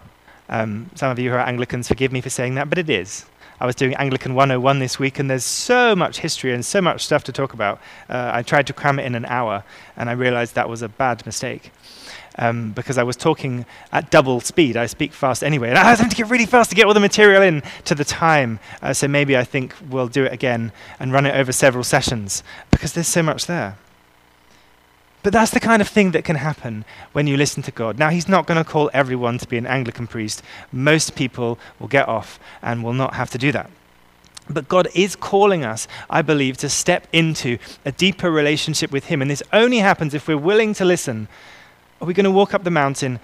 Um, 0.49 0.91
some 0.95 1.11
of 1.11 1.19
you 1.19 1.31
who 1.31 1.37
are 1.37 1.41
Anglicans, 1.41 1.89
forgive 1.89 2.13
me 2.13 2.21
for 2.21 2.31
saying 2.31 2.55
that, 2.55 2.69
but 2.69 2.79
it 2.79 2.89
is. 2.89 3.27
I 3.59 3.65
was 3.65 3.75
doing 3.75 3.95
Anglican 3.95 4.35
101 4.35 4.79
this 4.81 4.99
week, 4.99 5.19
and 5.19 5.31
there's 5.31 5.45
so 5.45 5.97
much 5.97 6.19
history 6.19 6.53
and 6.53 6.65
so 6.65 6.83
much 6.83 7.05
stuff 7.05 7.25
to 7.25 7.33
talk 7.33 7.55
about. 7.55 7.81
Uh, 8.09 8.31
I 8.33 8.43
tried 8.43 8.67
to 8.67 8.75
cram 8.75 8.99
it 8.99 9.07
in 9.07 9.15
an 9.15 9.25
hour, 9.25 9.65
and 9.97 10.11
I 10.11 10.13
realized 10.13 10.55
that 10.55 10.69
was 10.69 10.83
a 10.83 10.89
bad 10.89 11.25
mistake 11.25 11.73
um, 12.39 12.73
because 12.73 12.99
I 12.99 13.03
was 13.03 13.17
talking 13.17 13.65
at 13.93 14.11
double 14.11 14.41
speed. 14.41 14.77
I 14.77 14.87
speak 14.87 15.13
fast 15.13 15.43
anyway, 15.43 15.71
and 15.71 15.79
I 15.79 15.85
having 15.85 16.11
to 16.11 16.17
get 16.17 16.29
really 16.29 16.47
fast 16.47 16.71
to 16.71 16.77
get 16.77 16.87
all 16.87 16.95
the 16.95 17.01
material 17.01 17.43
in 17.43 17.63
to 17.85 17.95
the 17.95 18.05
time. 18.05 18.59
Uh, 18.83 18.93
so 18.93 19.09
maybe 19.09 19.37
I 19.37 19.45
think 19.45 19.75
we'll 19.89 20.09
do 20.09 20.25
it 20.25 20.33
again 20.33 20.73
and 21.01 21.13
run 21.13 21.25
it 21.25 21.35
over 21.35 21.51
several 21.51 21.85
sessions 21.85 22.43
because 22.71 22.93
there's 22.93 23.09
so 23.09 23.23
much 23.23 23.47
there. 23.47 23.79
But 25.27 25.33
that's 25.33 25.51
the 25.51 25.59
kind 25.59 25.83
of 25.83 25.89
thing 25.89 26.13
that 26.13 26.23
can 26.23 26.37
happen 26.37 26.85
when 27.13 27.27
you 27.27 27.37
listen 27.37 27.61
to 27.65 27.73
God. 27.73 27.99
Now, 27.99 28.11
He's 28.11 28.29
not 28.29 28.47
going 28.47 28.63
to 28.63 28.71
call 28.71 28.89
everyone 28.95 29.39
to 29.39 29.49
be 29.49 29.59
an 29.59 29.67
Anglican 29.67 30.07
priest. 30.07 30.41
Most 30.71 31.17
people 31.17 31.59
will 31.81 31.89
get 31.89 32.07
off 32.07 32.39
and 32.63 32.85
will 32.85 32.93
not 32.93 33.15
have 33.15 33.31
to 33.31 33.39
do 33.39 33.51
that. 33.51 33.69
But 34.49 34.69
God 34.69 34.87
is 34.95 35.17
calling 35.17 35.65
us, 35.65 35.89
I 36.09 36.23
believe, 36.23 36.59
to 36.59 36.69
step 36.69 37.09
into 37.13 37.59
a 37.85 37.91
deeper 37.91 38.31
relationship 38.31 38.93
with 38.93 39.07
Him. 39.07 39.21
And 39.21 39.29
this 39.29 39.43
only 39.53 39.79
happens 39.79 40.15
if 40.15 40.29
we're 40.29 40.39
willing 40.39 40.75
to 40.75 40.85
listen. 40.85 41.27
Are 42.01 42.07
we 42.07 42.15
going 42.15 42.23
to 42.23 42.31
walk 42.31 42.55
up 42.55 42.63
the 42.63 42.71
mountain 42.71 43.19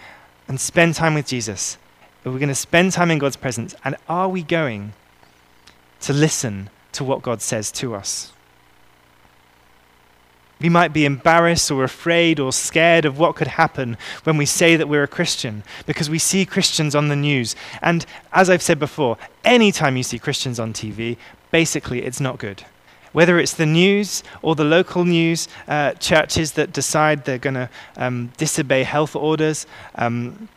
and 0.48 0.60
spend 0.60 0.96
time 0.96 1.14
with 1.14 1.28
Jesus? 1.28 1.78
Are 2.26 2.32
we 2.32 2.40
going 2.40 2.48
to 2.48 2.54
spend 2.56 2.90
time 2.90 3.12
in 3.12 3.20
God's 3.20 3.36
presence? 3.36 3.76
And 3.84 3.94
are 4.08 4.28
we 4.28 4.42
going 4.42 4.94
to 6.00 6.12
listen 6.12 6.68
to 6.94 7.04
what 7.04 7.22
God 7.22 7.40
says 7.40 7.70
to 7.70 7.94
us? 7.94 8.32
We 10.62 10.68
might 10.68 10.92
be 10.92 11.04
embarrassed 11.04 11.70
or 11.70 11.82
afraid 11.82 12.38
or 12.38 12.52
scared 12.52 13.04
of 13.04 13.18
what 13.18 13.34
could 13.34 13.48
happen 13.48 13.96
when 14.22 14.36
we 14.36 14.46
say 14.46 14.76
that 14.76 14.88
we're 14.88 15.02
a 15.02 15.08
Christian 15.08 15.64
because 15.86 16.08
we 16.08 16.18
see 16.18 16.46
Christians 16.46 16.94
on 16.94 17.08
the 17.08 17.16
news. 17.16 17.56
And 17.82 18.06
as 18.32 18.48
I've 18.48 18.62
said 18.62 18.78
before, 18.78 19.18
anytime 19.44 19.96
you 19.96 20.04
see 20.04 20.20
Christians 20.20 20.60
on 20.60 20.72
TV, 20.72 21.16
basically 21.50 22.04
it's 22.04 22.20
not 22.20 22.38
good. 22.38 22.64
Whether 23.12 23.38
it's 23.38 23.54
the 23.54 23.66
news 23.66 24.22
or 24.40 24.54
the 24.54 24.64
local 24.64 25.04
news, 25.04 25.48
uh, 25.68 25.92
churches 25.94 26.52
that 26.52 26.72
decide 26.72 27.24
they're 27.24 27.38
going 27.38 27.54
to 27.54 27.68
um, 27.96 28.32
disobey 28.38 28.84
health 28.84 29.16
orders. 29.16 29.66
Um, 29.96 30.48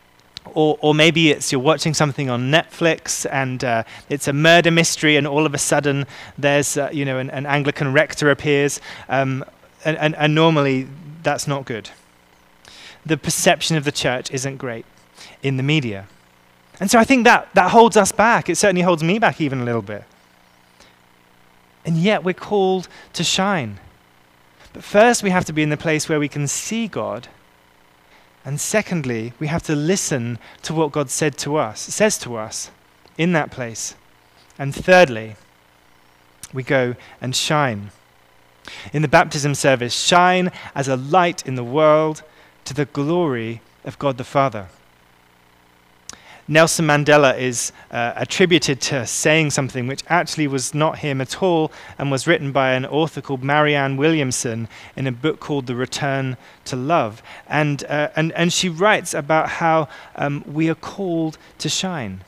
or, 0.53 0.77
or, 0.81 0.93
maybe 0.93 1.31
it's 1.31 1.51
you're 1.51 1.59
watching 1.59 1.93
something 1.93 2.29
on 2.29 2.51
Netflix 2.51 3.25
and 3.31 3.63
uh, 3.63 3.83
it's 4.09 4.27
a 4.27 4.33
murder 4.33 4.71
mystery, 4.71 5.17
and 5.17 5.27
all 5.27 5.45
of 5.45 5.53
a 5.53 5.57
sudden 5.57 6.05
there's 6.38 6.77
uh, 6.77 6.89
you 6.93 7.03
know 7.03 7.17
an, 7.17 7.29
an, 7.31 7.45
Anglican 7.45 7.91
rector 7.91 8.29
appears, 8.29 8.79
um, 9.09 9.43
and, 9.86 9.98
and, 9.98 10.15
and 10.15 10.36
normally 10.36 10.88
that's 11.24 11.48
not 11.48 11.63
good. 11.65 11.92
The 13.06 13.18
perception 13.18 13.77
of 13.77 13.84
the 13.84 13.92
church 13.92 14.32
isn't 14.32 14.58
great 14.58 14.86
in 15.44 15.58
the 15.58 15.63
media. 15.63 16.08
And 16.80 16.92
so 16.92 17.00
I 17.00 17.04
think 17.04 17.24
that, 17.24 17.54
that 17.54 17.72
holds 17.72 17.96
us 17.96 18.12
back. 18.12 18.50
It 18.50 18.58
certainly 18.58 18.82
holds 18.82 19.04
me 19.04 19.20
back 19.20 19.39
even 19.39 19.62
a 19.62 19.63
little 19.63 19.84
bit. 19.84 20.04
And 21.86 21.98
yet 21.98 22.24
we're 22.24 22.34
called 22.34 22.88
to 23.13 23.24
shine. 23.24 23.80
But 24.74 24.84
first, 24.84 25.24
we 25.24 25.30
have 25.30 25.46
to 25.46 25.54
be 25.54 25.63
in 25.63 25.70
the 25.70 25.77
place 25.77 26.10
where 26.10 26.20
we 26.20 26.27
can 26.27 26.48
see 26.48 26.88
God. 26.88 27.27
And 28.44 28.60
secondly, 28.60 29.34
we 29.39 29.48
have 29.48 29.63
to 29.63 29.75
listen 29.75 30.39
to 30.63 30.74
what 30.74 30.92
God 30.92 31.10
said 31.10 31.38
to 31.39 31.56
us, 31.56 31.80
says 31.80 32.18
to 32.20 32.36
us 32.36 32.72
in 33.18 33.34
that 33.34 33.51
place. 33.51 33.96
And 34.58 34.74
thirdly, 34.74 35.36
we 36.51 36.63
go 36.63 36.96
and 37.22 37.36
shine 37.36 37.92
in 38.93 39.01
the 39.01 39.07
baptism 39.07 39.55
service, 39.55 39.93
shine 39.93 40.51
as 40.74 40.88
a 40.88 40.95
light 40.95 41.45
in 41.45 41.55
the 41.55 41.63
world 41.63 42.24
to 42.65 42.74
the 42.74 42.86
glory 42.86 43.62
of 43.84 44.00
God 44.00 44.17
the 44.17 44.24
Father. 44.24 44.67
Nelson 46.48 46.86
Mandela 46.86 47.36
is 47.39 47.72
uh, 47.89 48.13
attributed 48.15 48.79
to 48.79 49.07
saying 49.07 49.50
something 49.50 49.88
which 49.88 50.03
actually 50.10 50.45
was 50.45 50.75
not 50.75 51.00
him 51.00 51.19
at 51.19 51.41
all 51.41 51.72
and 51.98 52.12
was 52.12 52.27
written 52.27 52.51
by 52.51 52.74
an 52.74 52.86
author 52.86 53.19
called 53.19 53.43
Marianne 53.43 53.98
Williamson 53.98 54.67
in 54.95 55.07
a 55.07 55.12
book 55.12 55.39
called 55.39 55.65
The 55.65 55.75
Return 55.75 56.38
to 56.65 56.75
Love. 56.75 57.24
And, 57.48 57.84
uh, 57.86 58.10
and, 58.15 58.31
and 58.34 58.53
she 58.53 58.69
writes 58.69 59.15
about 59.15 59.50
how 59.50 59.88
um, 60.15 60.43
we 60.45 60.69
are 60.69 60.75
called 60.75 61.39
to 61.57 61.67
shine. 61.67 62.24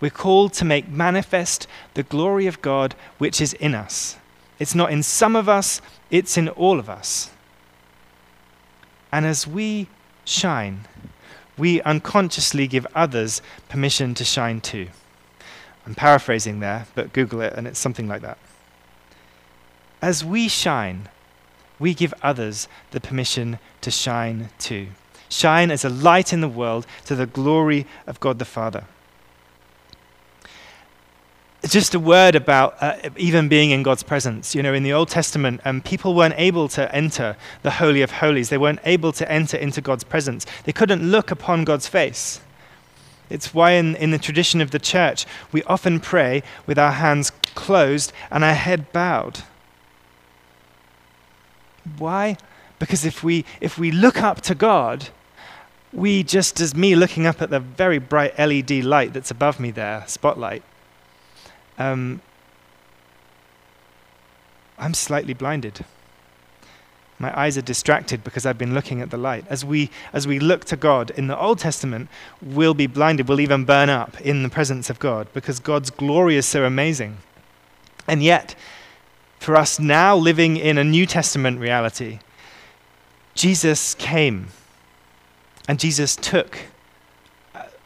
We're 0.00 0.10
called 0.10 0.54
to 0.54 0.64
make 0.64 0.88
manifest 0.88 1.66
the 1.92 2.04
glory 2.04 2.46
of 2.46 2.62
God 2.62 2.94
which 3.18 3.42
is 3.42 3.52
in 3.52 3.74
us. 3.74 4.16
It's 4.58 4.74
not 4.74 4.90
in 4.90 5.02
some 5.02 5.36
of 5.36 5.48
us, 5.48 5.80
it's 6.10 6.36
in 6.36 6.48
all 6.48 6.78
of 6.78 6.88
us. 6.88 7.30
And 9.12 9.26
as 9.26 9.46
we 9.46 9.88
shine, 10.24 10.86
we 11.58 11.80
unconsciously 11.82 12.66
give 12.66 12.86
others 12.94 13.42
permission 13.68 14.14
to 14.14 14.24
shine 14.24 14.60
too. 14.60 14.88
I'm 15.86 15.94
paraphrasing 15.94 16.60
there, 16.60 16.86
but 16.94 17.12
Google 17.12 17.40
it 17.40 17.52
and 17.54 17.66
it's 17.66 17.78
something 17.78 18.08
like 18.08 18.22
that. 18.22 18.38
As 20.02 20.24
we 20.24 20.48
shine, 20.48 21.08
we 21.78 21.94
give 21.94 22.12
others 22.22 22.68
the 22.90 23.00
permission 23.00 23.58
to 23.82 23.90
shine 23.90 24.50
too. 24.58 24.88
Shine 25.28 25.70
as 25.70 25.84
a 25.84 25.88
light 25.88 26.32
in 26.32 26.40
the 26.40 26.48
world 26.48 26.86
to 27.06 27.14
the 27.14 27.26
glory 27.26 27.86
of 28.06 28.20
God 28.20 28.38
the 28.38 28.44
Father 28.44 28.84
just 31.72 31.94
a 31.94 32.00
word 32.00 32.34
about 32.34 32.76
uh, 32.80 32.96
even 33.16 33.48
being 33.48 33.70
in 33.70 33.82
God's 33.82 34.02
presence. 34.02 34.54
You 34.54 34.62
know, 34.62 34.74
in 34.74 34.82
the 34.82 34.92
Old 34.92 35.08
Testament, 35.08 35.60
um, 35.64 35.80
people 35.80 36.14
weren't 36.14 36.34
able 36.36 36.68
to 36.70 36.94
enter 36.94 37.36
the 37.62 37.70
Holy 37.72 38.02
of 38.02 38.10
Holies. 38.10 38.50
They 38.50 38.58
weren't 38.58 38.80
able 38.84 39.12
to 39.12 39.30
enter 39.30 39.56
into 39.56 39.80
God's 39.80 40.04
presence. 40.04 40.44
They 40.64 40.72
couldn't 40.72 41.02
look 41.02 41.30
upon 41.30 41.64
God's 41.64 41.88
face. 41.88 42.40
It's 43.30 43.54
why, 43.54 43.72
in, 43.72 43.96
in 43.96 44.10
the 44.10 44.18
tradition 44.18 44.60
of 44.60 44.70
the 44.70 44.78
church, 44.78 45.26
we 45.50 45.62
often 45.64 45.98
pray 45.98 46.42
with 46.66 46.78
our 46.78 46.92
hands 46.92 47.32
closed 47.54 48.12
and 48.30 48.44
our 48.44 48.54
head 48.54 48.92
bowed. 48.92 49.40
Why? 51.98 52.36
Because 52.78 53.04
if 53.04 53.24
we, 53.24 53.44
if 53.60 53.78
we 53.78 53.90
look 53.90 54.22
up 54.22 54.40
to 54.42 54.54
God, 54.54 55.08
we 55.92 56.22
just 56.22 56.60
as 56.60 56.74
me 56.74 56.94
looking 56.94 57.26
up 57.26 57.40
at 57.40 57.50
the 57.50 57.60
very 57.60 57.98
bright 57.98 58.38
LED 58.38 58.84
light 58.84 59.12
that's 59.12 59.30
above 59.30 59.58
me 59.58 59.70
there, 59.70 60.04
spotlight, 60.06 60.62
um, 61.78 62.20
I'm 64.78 64.94
slightly 64.94 65.34
blinded. 65.34 65.84
My 67.18 67.38
eyes 67.38 67.56
are 67.56 67.62
distracted 67.62 68.22
because 68.22 68.44
I've 68.44 68.58
been 68.58 68.74
looking 68.74 69.00
at 69.00 69.10
the 69.10 69.16
light. 69.16 69.46
As 69.48 69.64
we, 69.64 69.90
as 70.12 70.26
we 70.26 70.38
look 70.38 70.66
to 70.66 70.76
God 70.76 71.10
in 71.12 71.28
the 71.28 71.38
Old 71.38 71.58
Testament, 71.58 72.10
we'll 72.42 72.74
be 72.74 72.86
blinded. 72.86 73.28
We'll 73.28 73.40
even 73.40 73.64
burn 73.64 73.88
up 73.88 74.20
in 74.20 74.42
the 74.42 74.50
presence 74.50 74.90
of 74.90 74.98
God 74.98 75.28
because 75.32 75.58
God's 75.58 75.88
glory 75.88 76.36
is 76.36 76.44
so 76.44 76.64
amazing. 76.64 77.18
And 78.06 78.22
yet, 78.22 78.54
for 79.38 79.56
us 79.56 79.78
now 79.78 80.14
living 80.14 80.58
in 80.58 80.76
a 80.76 80.84
New 80.84 81.06
Testament 81.06 81.58
reality, 81.58 82.18
Jesus 83.34 83.94
came 83.94 84.48
and 85.66 85.80
Jesus 85.80 86.16
took 86.16 86.58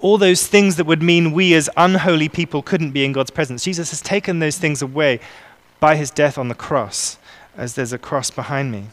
all 0.01 0.19
those 0.19 0.47
things 0.47 0.77
that 0.77 0.87
would 0.87 1.03
mean 1.03 1.33
we 1.33 1.55
as 1.55 1.71
unholy 1.77 2.29
people 2.29 2.63
couldn't 2.63 2.93
be 2.93 3.05
in 3.05 3.13
God's 3.13 3.31
presence. 3.31 3.65
Jesus 3.65 3.91
has 3.91 4.01
taken 4.01 4.39
those 4.39 4.59
things 4.59 4.83
away 4.83 5.21
by 5.79 5.97
his 5.97 6.11
death 6.11 6.39
on 6.39 6.49
the 6.49 6.55
cross, 6.55 7.19
as 7.57 7.75
there's 7.75 7.93
a 7.93 7.99
cross 7.99 8.31
behind 8.31 8.71
me. 8.73 8.87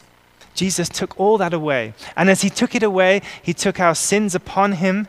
Jesus 0.54 0.88
took 0.88 1.18
all 1.20 1.38
that 1.38 1.54
away. 1.54 1.94
And 2.16 2.28
as 2.28 2.42
he 2.42 2.50
took 2.50 2.74
it 2.74 2.82
away, 2.82 3.22
he 3.42 3.54
took 3.54 3.78
our 3.78 3.94
sins 3.94 4.34
upon 4.34 4.72
him 4.72 5.06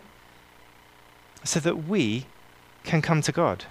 so 1.43 1.59
that 1.59 1.87
we 1.87 2.25
can 2.83 3.01
come 3.01 3.21
to 3.23 3.31
God. 3.31 3.65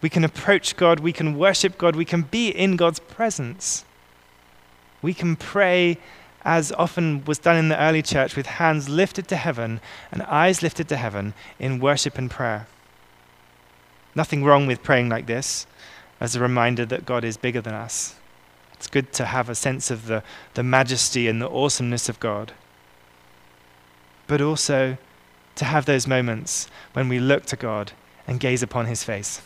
We 0.00 0.08
can 0.08 0.24
approach 0.24 0.76
God, 0.76 1.00
we 1.00 1.12
can 1.12 1.36
worship 1.36 1.76
God, 1.76 1.96
we 1.96 2.04
can 2.04 2.22
be 2.22 2.48
in 2.48 2.76
God's 2.76 3.00
presence. 3.00 3.84
We 5.02 5.14
can 5.14 5.36
pray 5.36 5.98
as 6.44 6.72
often 6.72 7.24
was 7.24 7.38
done 7.38 7.56
in 7.56 7.68
the 7.68 7.80
early 7.80 8.02
church, 8.02 8.36
with 8.36 8.46
hands 8.46 8.88
lifted 8.88 9.28
to 9.28 9.36
heaven 9.36 9.80
and 10.12 10.22
eyes 10.22 10.62
lifted 10.62 10.88
to 10.88 10.96
heaven 10.96 11.34
in 11.58 11.80
worship 11.80 12.16
and 12.16 12.30
prayer. 12.30 12.66
Nothing 14.14 14.44
wrong 14.44 14.66
with 14.66 14.82
praying 14.82 15.08
like 15.08 15.26
this 15.26 15.66
as 16.20 16.34
a 16.34 16.40
reminder 16.40 16.84
that 16.86 17.06
God 17.06 17.24
is 17.24 17.36
bigger 17.36 17.60
than 17.60 17.74
us. 17.74 18.16
It's 18.72 18.86
good 18.86 19.12
to 19.14 19.26
have 19.26 19.48
a 19.48 19.54
sense 19.54 19.90
of 19.90 20.06
the, 20.06 20.22
the 20.54 20.62
majesty 20.62 21.28
and 21.28 21.42
the 21.42 21.50
awesomeness 21.50 22.08
of 22.08 22.20
God. 22.20 22.52
But 24.26 24.40
also 24.40 24.98
to 25.56 25.64
have 25.64 25.86
those 25.86 26.06
moments 26.06 26.68
when 26.92 27.08
we 27.08 27.18
look 27.18 27.44
to 27.46 27.56
God 27.56 27.92
and 28.26 28.38
gaze 28.38 28.62
upon 28.62 28.86
his 28.86 29.02
face. 29.02 29.40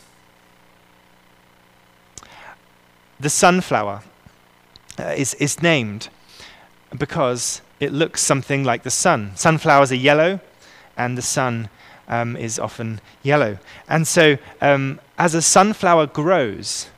The 3.19 3.29
sunflower 3.29 4.03
uh, 4.99 5.03
is, 5.17 5.33
is 5.35 5.61
named 5.61 6.09
because 6.97 7.61
it 7.79 7.91
looks 7.91 8.21
something 8.21 8.63
like 8.63 8.83
the 8.83 8.91
sun. 8.91 9.31
Sunflowers 9.35 9.91
are 9.91 9.95
yellow, 9.95 10.39
and 10.97 11.17
the 11.17 11.21
sun 11.21 11.69
um, 12.07 12.35
is 12.35 12.59
often 12.59 13.01
yellow. 13.21 13.57
And 13.87 14.07
so, 14.07 14.37
um, 14.61 14.99
as 15.17 15.35
a 15.35 15.41
sunflower 15.41 16.07
grows, 16.07 16.89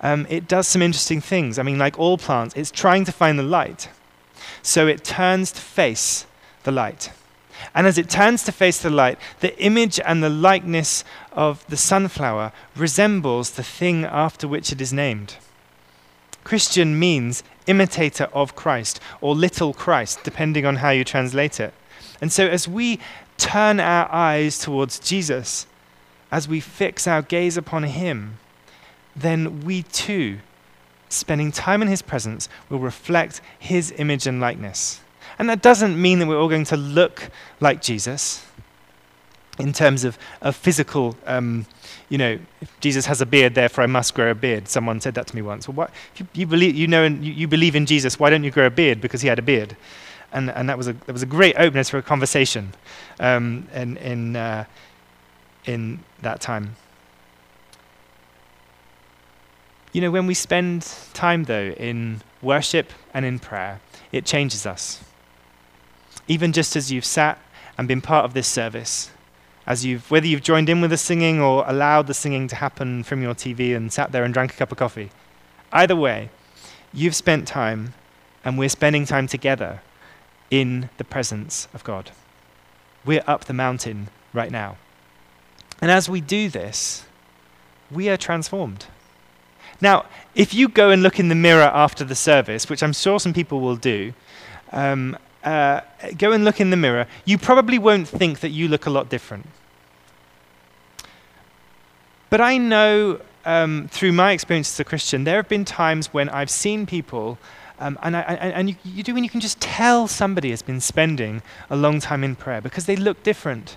um, 0.00 0.26
it 0.28 0.48
does 0.48 0.66
some 0.66 0.82
interesting 0.82 1.20
things. 1.20 1.58
I 1.58 1.62
mean, 1.62 1.78
like 1.78 1.98
all 1.98 2.18
plants, 2.18 2.54
it's 2.56 2.70
trying 2.70 3.04
to 3.04 3.12
find 3.12 3.38
the 3.38 3.44
light. 3.44 3.88
So 4.62 4.86
it 4.86 5.04
turns 5.04 5.52
to 5.52 5.60
face 5.60 6.26
the 6.64 6.72
light. 6.72 7.12
And 7.74 7.86
as 7.86 7.98
it 7.98 8.10
turns 8.10 8.42
to 8.44 8.52
face 8.52 8.78
the 8.82 8.90
light, 8.90 9.18
the 9.40 9.56
image 9.62 10.00
and 10.00 10.22
the 10.22 10.28
likeness 10.28 11.04
of 11.32 11.64
the 11.68 11.76
sunflower 11.76 12.52
resembles 12.76 13.50
the 13.50 13.62
thing 13.62 14.04
after 14.04 14.48
which 14.48 14.72
it 14.72 14.80
is 14.80 14.92
named. 14.92 15.36
Christian 16.44 16.98
means 16.98 17.42
imitator 17.66 18.24
of 18.32 18.56
Christ 18.56 19.00
or 19.20 19.34
little 19.34 19.72
Christ, 19.72 20.20
depending 20.24 20.66
on 20.66 20.76
how 20.76 20.90
you 20.90 21.04
translate 21.04 21.60
it. 21.60 21.72
And 22.20 22.32
so, 22.32 22.46
as 22.46 22.68
we 22.68 22.98
turn 23.36 23.80
our 23.80 24.10
eyes 24.12 24.58
towards 24.58 24.98
Jesus, 24.98 25.66
as 26.30 26.48
we 26.48 26.60
fix 26.60 27.06
our 27.06 27.22
gaze 27.22 27.56
upon 27.56 27.84
Him, 27.84 28.38
then 29.14 29.60
we 29.60 29.82
too, 29.82 30.38
spending 31.08 31.52
time 31.52 31.82
in 31.82 31.88
His 31.88 32.02
presence, 32.02 32.48
will 32.68 32.78
reflect 32.78 33.40
His 33.58 33.92
image 33.98 34.26
and 34.26 34.40
likeness. 34.40 35.00
And 35.38 35.48
that 35.48 35.62
doesn't 35.62 36.00
mean 36.00 36.18
that 36.18 36.26
we're 36.26 36.38
all 36.38 36.48
going 36.48 36.64
to 36.66 36.76
look 36.76 37.30
like 37.60 37.82
Jesus. 37.82 38.44
In 39.58 39.72
terms 39.72 40.04
of, 40.04 40.18
of 40.40 40.56
physical, 40.56 41.16
um, 41.26 41.66
you 42.08 42.16
know, 42.16 42.38
Jesus 42.80 43.06
has 43.06 43.20
a 43.20 43.26
beard, 43.26 43.54
therefore 43.54 43.84
I 43.84 43.86
must 43.86 44.14
grow 44.14 44.30
a 44.30 44.34
beard. 44.34 44.68
Someone 44.68 45.00
said 45.00 45.14
that 45.14 45.26
to 45.26 45.36
me 45.36 45.42
once. 45.42 45.68
Well, 45.68 45.74
what, 45.74 45.90
you, 46.16 46.26
you, 46.32 46.46
believe, 46.46 46.74
you 46.74 46.86
know, 46.86 47.04
you, 47.04 47.32
you 47.32 47.48
believe 47.48 47.76
in 47.76 47.84
Jesus, 47.84 48.18
why 48.18 48.30
don't 48.30 48.44
you 48.44 48.50
grow 48.50 48.66
a 48.66 48.70
beard? 48.70 49.00
Because 49.00 49.20
he 49.20 49.28
had 49.28 49.38
a 49.38 49.42
beard. 49.42 49.76
And, 50.32 50.50
and 50.50 50.68
that, 50.68 50.78
was 50.78 50.88
a, 50.88 50.94
that 50.94 51.12
was 51.12 51.22
a 51.22 51.26
great 51.26 51.56
opener 51.58 51.84
for 51.84 51.98
a 51.98 52.02
conversation 52.02 52.72
um, 53.20 53.68
in, 53.74 53.98
in, 53.98 54.36
uh, 54.36 54.64
in 55.66 56.00
that 56.22 56.40
time. 56.40 56.76
You 59.92 60.00
know, 60.00 60.10
when 60.10 60.26
we 60.26 60.32
spend 60.32 60.90
time, 61.12 61.44
though, 61.44 61.74
in 61.76 62.22
worship 62.40 62.90
and 63.12 63.26
in 63.26 63.38
prayer, 63.38 63.82
it 64.10 64.24
changes 64.24 64.64
us. 64.64 65.04
Even 66.28 66.52
just 66.52 66.76
as 66.76 66.90
you've 66.90 67.04
sat 67.04 67.38
and 67.76 67.86
been 67.86 68.00
part 68.00 68.24
of 68.24 68.32
this 68.32 68.48
service, 68.48 69.10
as 69.66 69.84
you've, 69.84 70.10
whether 70.10 70.26
you've 70.26 70.42
joined 70.42 70.68
in 70.68 70.80
with 70.80 70.90
the 70.90 70.96
singing 70.96 71.40
or 71.40 71.64
allowed 71.66 72.06
the 72.06 72.14
singing 72.14 72.48
to 72.48 72.56
happen 72.56 73.02
from 73.02 73.22
your 73.22 73.34
TV 73.34 73.76
and 73.76 73.92
sat 73.92 74.12
there 74.12 74.24
and 74.24 74.34
drank 74.34 74.52
a 74.52 74.56
cup 74.56 74.72
of 74.72 74.78
coffee, 74.78 75.10
either 75.72 75.96
way, 75.96 76.30
you've 76.92 77.14
spent 77.14 77.46
time 77.46 77.94
and 78.44 78.58
we're 78.58 78.68
spending 78.68 79.06
time 79.06 79.26
together 79.26 79.80
in 80.50 80.90
the 80.98 81.04
presence 81.04 81.68
of 81.72 81.84
God. 81.84 82.10
We're 83.04 83.24
up 83.26 83.44
the 83.44 83.52
mountain 83.52 84.08
right 84.32 84.50
now. 84.50 84.76
And 85.80 85.90
as 85.90 86.08
we 86.08 86.20
do 86.20 86.48
this, 86.48 87.04
we 87.90 88.08
are 88.08 88.16
transformed. 88.16 88.86
Now, 89.80 90.06
if 90.34 90.54
you 90.54 90.68
go 90.68 90.90
and 90.90 91.02
look 91.02 91.18
in 91.18 91.28
the 91.28 91.34
mirror 91.34 91.70
after 91.74 92.04
the 92.04 92.14
service, 92.14 92.68
which 92.68 92.82
I'm 92.82 92.92
sure 92.92 93.18
some 93.18 93.32
people 93.32 93.60
will 93.60 93.76
do, 93.76 94.12
um, 94.70 95.16
uh, 95.44 95.80
go 96.18 96.32
and 96.32 96.44
look 96.44 96.60
in 96.60 96.70
the 96.70 96.76
mirror, 96.76 97.06
you 97.24 97.38
probably 97.38 97.78
won't 97.78 98.08
think 98.08 98.40
that 98.40 98.50
you 98.50 98.68
look 98.68 98.86
a 98.86 98.90
lot 98.90 99.08
different. 99.08 99.46
But 102.30 102.40
I 102.40 102.58
know 102.58 103.20
um, 103.44 103.88
through 103.90 104.12
my 104.12 104.32
experience 104.32 104.72
as 104.72 104.80
a 104.80 104.84
Christian, 104.84 105.24
there 105.24 105.36
have 105.36 105.48
been 105.48 105.64
times 105.64 106.14
when 106.14 106.28
I've 106.28 106.50
seen 106.50 106.86
people, 106.86 107.38
um, 107.78 107.98
and, 108.02 108.16
I, 108.16 108.22
and 108.22 108.70
you, 108.70 108.76
you 108.84 109.02
do, 109.02 109.14
and 109.16 109.24
you 109.24 109.30
can 109.30 109.40
just 109.40 109.60
tell 109.60 110.08
somebody 110.08 110.50
has 110.50 110.62
been 110.62 110.80
spending 110.80 111.42
a 111.68 111.76
long 111.76 112.00
time 112.00 112.24
in 112.24 112.36
prayer 112.36 112.60
because 112.60 112.86
they 112.86 112.96
look 112.96 113.22
different. 113.22 113.76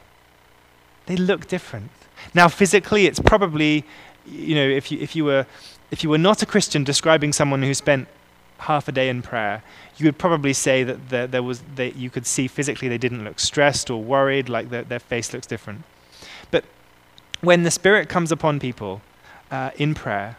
They 1.08 1.18
look 1.18 1.48
different. 1.48 1.92
Now, 2.34 2.48
physically, 2.48 3.08
it's 3.08 3.20
probably, 3.20 3.86
you 4.26 4.56
know, 4.56 4.68
if 4.68 4.92
you, 4.92 5.00
if 5.00 5.16
you 5.16 5.26
were 5.26 5.46
if 5.92 6.04
you 6.04 6.10
were 6.10 6.18
not 6.18 6.42
a 6.42 6.46
Christian 6.46 6.84
describing 6.84 7.32
someone 7.32 7.62
who 7.62 7.74
spent 7.74 8.08
half 8.60 8.88
a 8.88 8.92
day 8.92 9.10
in 9.10 9.22
prayer, 9.22 9.64
you 9.98 10.06
would 10.06 10.18
probably 10.18 10.54
say 10.54 10.84
that 10.84 11.10
there, 11.10 11.28
there 11.28 11.44
was 11.44 11.62
that 11.76 11.96
you 11.96 12.10
could 12.10 12.26
see 12.26 12.48
physically 12.48 12.88
they 12.88 12.98
didn't 12.98 13.24
look 13.24 13.40
stressed 13.40 13.90
or 13.90 14.02
worried, 14.02 14.50
like 14.50 14.70
their, 14.70 14.84
their 14.84 15.00
face 15.00 15.34
looks 15.34 15.48
different. 15.48 15.84
But 16.52 16.66
when 17.42 17.64
the 17.64 17.72
Spirit 17.72 18.10
comes 18.10 18.32
upon 18.32 18.60
people 18.60 19.02
uh, 19.52 19.72
in 19.78 19.94
prayer, 19.94 20.38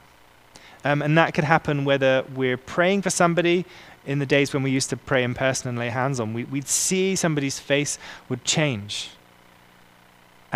um, 0.85 1.03
and 1.03 1.17
that 1.19 1.35
could 1.35 1.45
happen 1.45 1.85
whether 1.85 2.25
we're 2.35 2.57
praying 2.57 3.03
for 3.03 3.11
somebody 3.11 3.65
in 4.07 4.19
the 4.19 4.27
days 4.27 4.53
when 4.53 4.63
we 4.63 4.71
used 4.71 4.89
to 4.91 4.97
pray 4.97 5.25
in 5.25 5.35
person 5.35 5.69
and 5.69 5.79
lay 5.79 5.89
hands 5.89 6.21
on, 6.21 6.33
we, 6.33 6.45
we'd 6.45 6.69
see 6.69 7.17
somebody's 7.17 7.59
face 7.59 7.99
would 8.29 8.45
change 8.45 9.11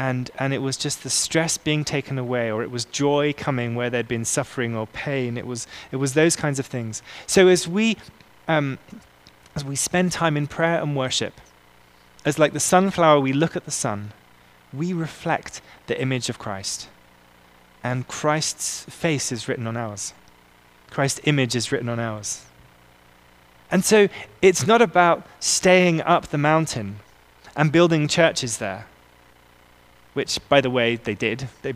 and, 0.00 0.30
and 0.38 0.54
it 0.54 0.62
was 0.62 0.78
just 0.78 1.02
the 1.02 1.10
stress 1.10 1.58
being 1.58 1.84
taken 1.84 2.16
away, 2.16 2.50
or 2.50 2.62
it 2.62 2.70
was 2.70 2.86
joy 2.86 3.34
coming 3.36 3.74
where 3.74 3.90
there'd 3.90 4.08
been 4.08 4.24
suffering 4.24 4.74
or 4.74 4.86
pain. 4.86 5.36
It 5.36 5.46
was, 5.46 5.66
it 5.92 5.96
was 5.96 6.14
those 6.14 6.36
kinds 6.36 6.58
of 6.58 6.64
things. 6.64 7.02
So 7.26 7.48
as 7.48 7.68
we, 7.68 7.98
um, 8.48 8.78
as 9.54 9.62
we 9.62 9.76
spend 9.76 10.10
time 10.10 10.38
in 10.38 10.46
prayer 10.46 10.80
and 10.80 10.96
worship, 10.96 11.38
as 12.24 12.38
like 12.38 12.54
the 12.54 12.60
sunflower, 12.60 13.20
we 13.20 13.34
look 13.34 13.56
at 13.56 13.66
the 13.66 13.70
sun, 13.70 14.14
we 14.72 14.94
reflect 14.94 15.60
the 15.86 16.00
image 16.00 16.30
of 16.30 16.38
Christ. 16.38 16.88
And 17.84 18.08
Christ's 18.08 18.84
face 18.84 19.30
is 19.30 19.48
written 19.48 19.66
on 19.66 19.76
ours. 19.76 20.14
Christ's 20.88 21.20
image 21.24 21.54
is 21.54 21.70
written 21.70 21.90
on 21.90 22.00
ours. 22.00 22.46
And 23.70 23.84
so 23.84 24.08
it's 24.40 24.66
not 24.66 24.80
about 24.80 25.26
staying 25.40 26.00
up 26.00 26.28
the 26.28 26.38
mountain 26.38 27.00
and 27.54 27.70
building 27.70 28.08
churches 28.08 28.56
there 28.56 28.86
which, 30.14 30.40
by 30.48 30.60
the 30.60 30.70
way, 30.70 30.96
they 30.96 31.14
did. 31.14 31.48
They 31.62 31.74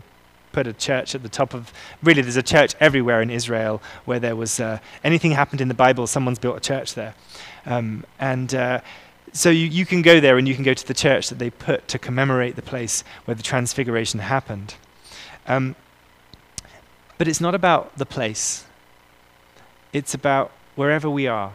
put 0.51 0.67
a 0.67 0.73
church 0.73 1.15
at 1.15 1.23
the 1.23 1.29
top 1.29 1.53
of. 1.53 1.73
Really, 2.01 2.21
there's 2.21 2.37
a 2.37 2.43
church 2.43 2.75
everywhere 2.79 3.21
in 3.21 3.29
Israel 3.29 3.81
where 4.05 4.19
there 4.19 4.35
was 4.35 4.59
uh, 4.59 4.79
anything 5.03 5.31
happened 5.31 5.61
in 5.61 5.67
the 5.67 5.73
Bible, 5.73 6.07
someone's 6.07 6.39
built 6.39 6.57
a 6.57 6.61
church 6.61 6.95
there. 6.95 7.13
Um, 7.65 8.05
and 8.19 8.53
uh, 8.55 8.81
so 9.33 9.49
you, 9.49 9.67
you 9.67 9.85
can 9.85 10.01
go 10.01 10.19
there 10.19 10.37
and 10.37 10.47
you 10.47 10.55
can 10.55 10.63
go 10.63 10.73
to 10.73 10.87
the 10.87 10.93
church 10.93 11.29
that 11.29 11.39
they 11.39 11.49
put 11.49 11.87
to 11.89 11.99
commemorate 11.99 12.55
the 12.55 12.61
place 12.61 13.03
where 13.25 13.35
the 13.35 13.43
transfiguration 13.43 14.21
happened. 14.21 14.75
Um, 15.45 15.75
but 17.17 17.27
it's 17.27 17.41
not 17.41 17.53
about 17.53 17.97
the 17.97 18.05
place, 18.05 18.65
it's 19.93 20.13
about 20.13 20.51
wherever 20.75 21.09
we 21.09 21.27
are, 21.27 21.53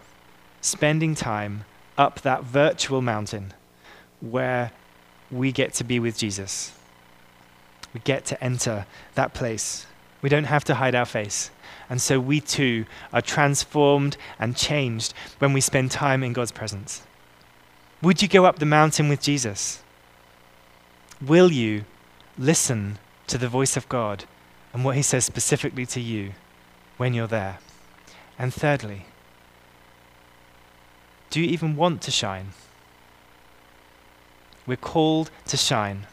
spending 0.61 1.15
time 1.15 1.65
up 1.97 2.21
that 2.23 2.45
virtual 2.45 3.03
mountain 3.03 3.53
where 4.21 4.73
we 5.31 5.53
get 5.53 5.75
to 5.75 5.85
be 5.85 5.99
with 6.01 6.19
Jesus. 6.19 6.73
We 7.93 8.01
get 8.01 8.25
to 8.27 8.43
enter 8.43 8.87
that 9.15 9.35
place. 9.35 9.87
We 10.23 10.29
don't 10.29 10.45
have 10.45 10.65
to 10.65 10.75
hide 10.75 10.95
our 10.95 11.07
face. 11.07 11.51
And 11.89 12.01
so 12.01 12.21
we 12.21 12.41
too 12.41 12.85
are 13.13 13.23
transformed 13.23 14.17
and 14.39 14.57
changed 14.57 15.13
when 15.39 15.53
we 15.53 15.61
spend 15.61 15.91
time 15.91 16.23
in 16.23 16.33
God's 16.33 16.53
presence. 16.53 17.03
Would 18.03 18.23
you 18.23 18.29
go 18.29 18.45
up 18.45 18.59
the 18.59 18.67
mountain 18.67 19.09
with 19.09 19.21
Jesus? 19.21 19.83
Will 21.21 21.53
you 21.53 21.85
listen 22.39 22.99
to 23.27 23.37
the 23.37 23.49
voice 23.49 23.77
of 23.77 23.89
God 23.89 24.25
and 24.73 24.85
what 24.85 24.97
he 24.97 25.03
says 25.03 25.25
specifically 25.25 25.85
to 25.87 26.01
you 26.01 26.33
when 26.97 27.13
you're 27.13 27.27
there? 27.27 27.59
And 28.39 28.55
thirdly, 28.55 29.07
do 31.29 31.41
you 31.41 31.47
even 31.47 31.77
want 31.77 32.03
to 32.03 32.11
shine? 32.11 32.53
We're 34.71 34.77
called 34.77 35.33
to 35.47 35.57
shine. 35.57 36.07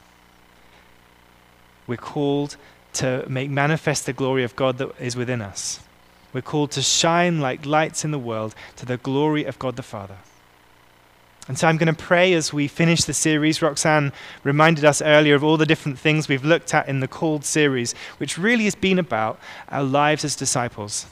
We're 1.86 1.96
called 1.96 2.58
to 2.94 3.24
make 3.30 3.52
manifest 3.52 4.08
the 4.08 4.14
glory 4.14 4.44
of 4.44 4.56
God 4.56 4.80
that 4.80 5.00
is 5.00 5.16
within 5.16 5.44
us. 5.44 5.80
We're 6.34 6.42
called 6.42 6.72
to 6.72 6.82
shine 6.82 7.40
like 7.40 7.68
lights 7.68 8.04
in 8.04 8.10
the 8.10 8.18
world 8.18 8.56
to 8.78 8.88
the 8.88 8.98
glory 8.98 9.44
of 9.44 9.60
God 9.60 9.76
the 9.76 9.84
Father. 9.84 10.18
And 11.48 11.56
so 11.56 11.68
I'm 11.68 11.78
going 11.78 11.94
to 11.94 12.04
pray 12.04 12.34
as 12.34 12.52
we 12.52 12.68
finish 12.68 13.04
the 13.04 13.14
series. 13.14 13.62
Roxanne 13.62 14.12
reminded 14.44 14.86
us 14.86 15.04
earlier 15.04 15.36
of 15.36 15.44
all 15.44 15.58
the 15.58 15.68
different 15.68 16.00
things 16.00 16.28
we've 16.28 16.44
looked 16.44 16.74
at 16.74 16.90
in 16.90 17.00
the 17.00 17.08
Called 17.08 17.46
series, 17.46 17.94
which 18.18 18.40
really 18.40 18.64
has 18.64 18.74
been 18.74 18.98
about 18.98 19.40
our 19.70 19.84
lives 19.84 20.26
as 20.26 20.36
disciples. 20.36 21.06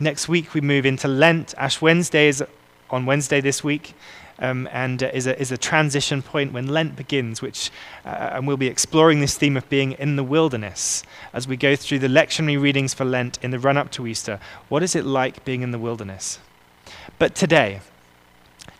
Next 0.00 0.28
week, 0.28 0.54
we 0.54 0.60
move 0.60 0.86
into 0.86 1.06
Lent. 1.06 1.54
Ash 1.56 1.80
Wednesday 1.80 2.26
is 2.26 2.42
on 2.90 3.06
Wednesday 3.06 3.40
this 3.40 3.62
week 3.62 3.94
um, 4.42 4.68
and 4.72 5.04
uh, 5.04 5.10
is, 5.14 5.28
a, 5.28 5.40
is 5.40 5.52
a 5.52 5.56
transition 5.56 6.20
point 6.20 6.52
when 6.52 6.66
Lent 6.66 6.96
begins, 6.96 7.40
which, 7.40 7.70
uh, 8.04 8.30
and 8.32 8.46
we'll 8.46 8.56
be 8.56 8.66
exploring 8.66 9.20
this 9.20 9.38
theme 9.38 9.56
of 9.56 9.66
being 9.68 9.92
in 9.92 10.16
the 10.16 10.24
wilderness 10.24 11.04
as 11.32 11.46
we 11.46 11.56
go 11.56 11.76
through 11.76 12.00
the 12.00 12.08
lectionary 12.08 12.60
readings 12.60 12.92
for 12.92 13.04
Lent 13.04 13.38
in 13.40 13.52
the 13.52 13.58
run 13.60 13.76
up 13.76 13.92
to 13.92 14.06
Easter. 14.06 14.40
What 14.68 14.82
is 14.82 14.96
it 14.96 15.06
like 15.06 15.44
being 15.44 15.62
in 15.62 15.70
the 15.70 15.78
wilderness? 15.78 16.40
But 17.20 17.36
today, 17.36 17.82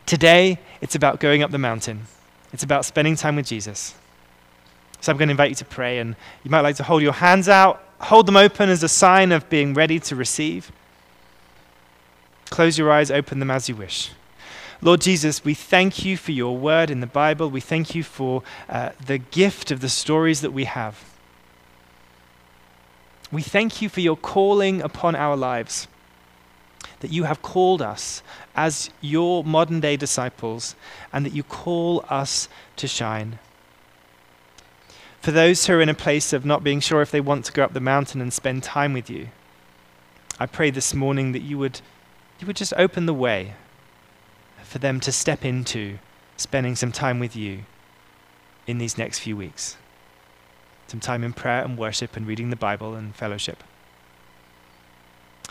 today, 0.05 0.59
it's 0.81 0.97
about 0.97 1.21
going 1.21 1.45
up 1.45 1.53
the 1.53 1.59
mountain, 1.59 2.07
it's 2.53 2.65
about 2.65 2.85
spending 2.85 3.15
time 3.15 3.37
with 3.37 3.47
Jesus. 3.47 3.95
So 5.01 5.13
I'm 5.13 5.19
going 5.19 5.29
to 5.29 5.33
invite 5.33 5.51
you 5.51 5.57
to 5.57 5.65
pray, 5.65 6.01
and 6.01 6.17
you 6.43 6.51
might 6.51 6.61
like 6.61 6.77
to 6.77 6.83
hold 6.83 7.03
your 7.03 7.13
hands 7.13 7.49
out, 7.49 7.85
hold 8.01 8.27
them 8.27 8.37
open 8.37 8.69
as 8.69 8.83
a 8.83 8.89
sign 8.89 9.31
of 9.31 9.49
being 9.49 9.75
ready 9.75 10.01
to 10.01 10.17
receive. 10.17 10.73
Close 12.51 12.77
your 12.77 12.91
eyes, 12.91 13.13
open 13.13 13.39
them 13.39 13.51
as 13.51 13.69
you 13.69 13.77
wish. 13.77 14.11
Lord 14.85 15.01
Jesus, 15.01 15.45
we 15.45 15.55
thank 15.55 16.05
you 16.05 16.17
for 16.17 16.33
your 16.33 16.57
word 16.59 16.91
in 16.91 16.99
the 16.99 17.07
Bible. 17.07 17.49
We 17.49 17.61
thank 17.61 17.95
you 17.95 18.03
for 18.03 18.43
uh, 18.69 18.91
the 19.07 19.19
gift 19.19 19.71
of 19.71 19.81
the 19.81 19.89
stories 19.89 20.41
that 20.41 20.51
we 20.51 20.65
have. 20.65 21.05
We 23.31 23.43
thank 23.43 23.81
you 23.81 23.89
for 23.89 24.01
your 24.01 24.17
calling 24.17 24.83
upon 24.83 25.15
our 25.15 25.37
lives, 25.37 25.87
that 26.99 27.13
you 27.13 27.25
have 27.25 27.43
called 27.43 27.81
us 27.81 28.25
as 28.57 28.91
your 29.01 29.45
modern 29.45 29.79
day 29.79 29.97
disciples, 29.97 30.75
and 31.13 31.25
that 31.25 31.33
you 31.33 31.45
call 31.45 32.05
us 32.11 32.49
to 32.75 32.89
shine. 32.89 33.39
For 35.21 35.31
those 35.31 35.65
who 35.65 35.75
are 35.75 35.81
in 35.81 35.89
a 35.91 35.95
place 35.95 36.33
of 36.33 36.45
not 36.45 36.65
being 36.65 36.81
sure 36.81 37.03
if 37.03 37.13
they 37.13 37.21
want 37.21 37.45
to 37.45 37.53
go 37.53 37.63
up 37.63 37.73
the 37.73 37.79
mountain 37.79 38.21
and 38.21 38.33
spend 38.33 38.65
time 38.65 38.95
with 38.95 39.09
you, 39.09 39.29
I 40.41 40.47
pray 40.47 40.71
this 40.71 40.93
morning 40.93 41.31
that 41.31 41.43
you 41.43 41.57
would, 41.57 41.81
you 42.41 42.49
would 42.49 42.57
just 42.57 42.75
open 42.77 43.07
the 43.07 43.15
way 43.15 43.55
for 44.73 44.79
them 44.79 45.01
to 45.01 45.13
step 45.13 45.45
into 45.45 45.99
spending 46.39 46.75
some 46.75 46.91
time 46.91 47.19
with 47.19 47.37
you 47.37 47.65
in 48.67 48.79
these 48.79 48.97
next 48.97 49.19
few 49.19 49.37
weeks. 49.37 49.77
Some 50.89 50.99
time 50.99 51.23
in 51.23 51.35
prayer 51.35 51.63
and 51.63 51.77
worship 51.77 52.17
and 52.17 52.27
reading 52.27 52.49
the 52.49 52.57
Bible 52.57 52.95
and 52.95 53.15
fellowship. 53.15 53.63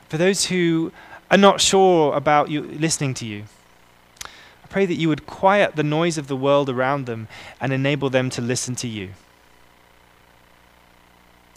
For 0.09 0.17
those 0.17 0.45
who 0.45 0.91
are 1.29 1.37
not 1.37 1.61
sure 1.61 2.15
about 2.15 2.49
you 2.49 2.63
listening 2.63 3.13
to 3.13 3.27
you, 3.27 3.43
I 4.25 4.67
pray 4.69 4.87
that 4.87 4.95
you 4.95 5.07
would 5.09 5.27
quiet 5.27 5.75
the 5.75 5.83
noise 5.83 6.17
of 6.17 6.27
the 6.27 6.35
world 6.35 6.67
around 6.67 7.05
them 7.05 7.27
and 7.59 7.71
enable 7.71 8.09
them 8.09 8.31
to 8.31 8.41
listen 8.41 8.73
to 8.77 8.87
you. 8.87 9.11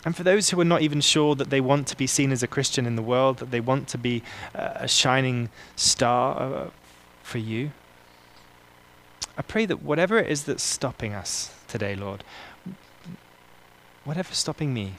And 0.05 0.15
for 0.15 0.23
those 0.23 0.51
who 0.51 0.61
are 0.61 0.67
not 0.67 0.83
even 0.83 1.01
sure 1.01 1.35
that 1.35 1.49
they 1.49 1.63
want 1.63 1.87
to 1.87 1.97
be 1.97 2.07
seen 2.07 2.31
as 2.31 2.43
a 2.43 2.47
Christian 2.47 2.85
in 2.85 2.95
the 2.95 3.03
world, 3.03 3.39
that 3.39 3.51
they 3.51 3.61
want 3.61 3.89
to 3.89 3.97
be 3.97 4.23
a 4.53 4.87
shining 4.87 5.49
star 5.77 6.71
for 7.25 7.39
you, 7.39 7.73
I 9.37 9.43
pray 9.43 9.67
that 9.67 9.83
whatever 9.83 10.19
it 10.19 10.31
is 10.31 10.45
that's 10.45 10.63
stopping 10.63 11.15
us 11.15 11.53
today, 11.67 11.97
Lord, 11.97 12.23
whatever's 14.05 14.37
stopping 14.37 14.73
me, 14.73 14.95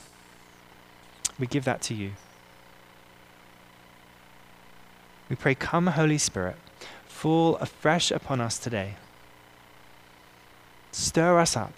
we 1.39 1.47
give 1.47 1.63
that 1.63 1.81
to 1.83 1.93
you. 1.93 2.11
We 5.29 5.35
pray, 5.35 5.55
Come, 5.55 5.88
Holy 5.88 6.17
Spirit, 6.17 6.57
fall 7.07 7.55
afresh 7.57 8.11
upon 8.11 8.41
us 8.41 8.57
today. 8.57 8.95
Stir 10.91 11.39
us 11.39 11.55
up. 11.55 11.73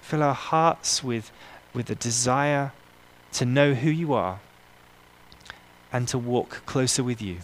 Fill 0.00 0.22
our 0.22 0.34
hearts 0.34 1.04
with, 1.04 1.30
with 1.72 1.88
a 1.90 1.94
desire 1.94 2.72
to 3.34 3.44
know 3.44 3.74
who 3.74 3.90
you 3.90 4.12
are 4.14 4.40
and 5.92 6.08
to 6.08 6.18
walk 6.18 6.62
closer 6.66 7.04
with 7.04 7.22
you. 7.22 7.38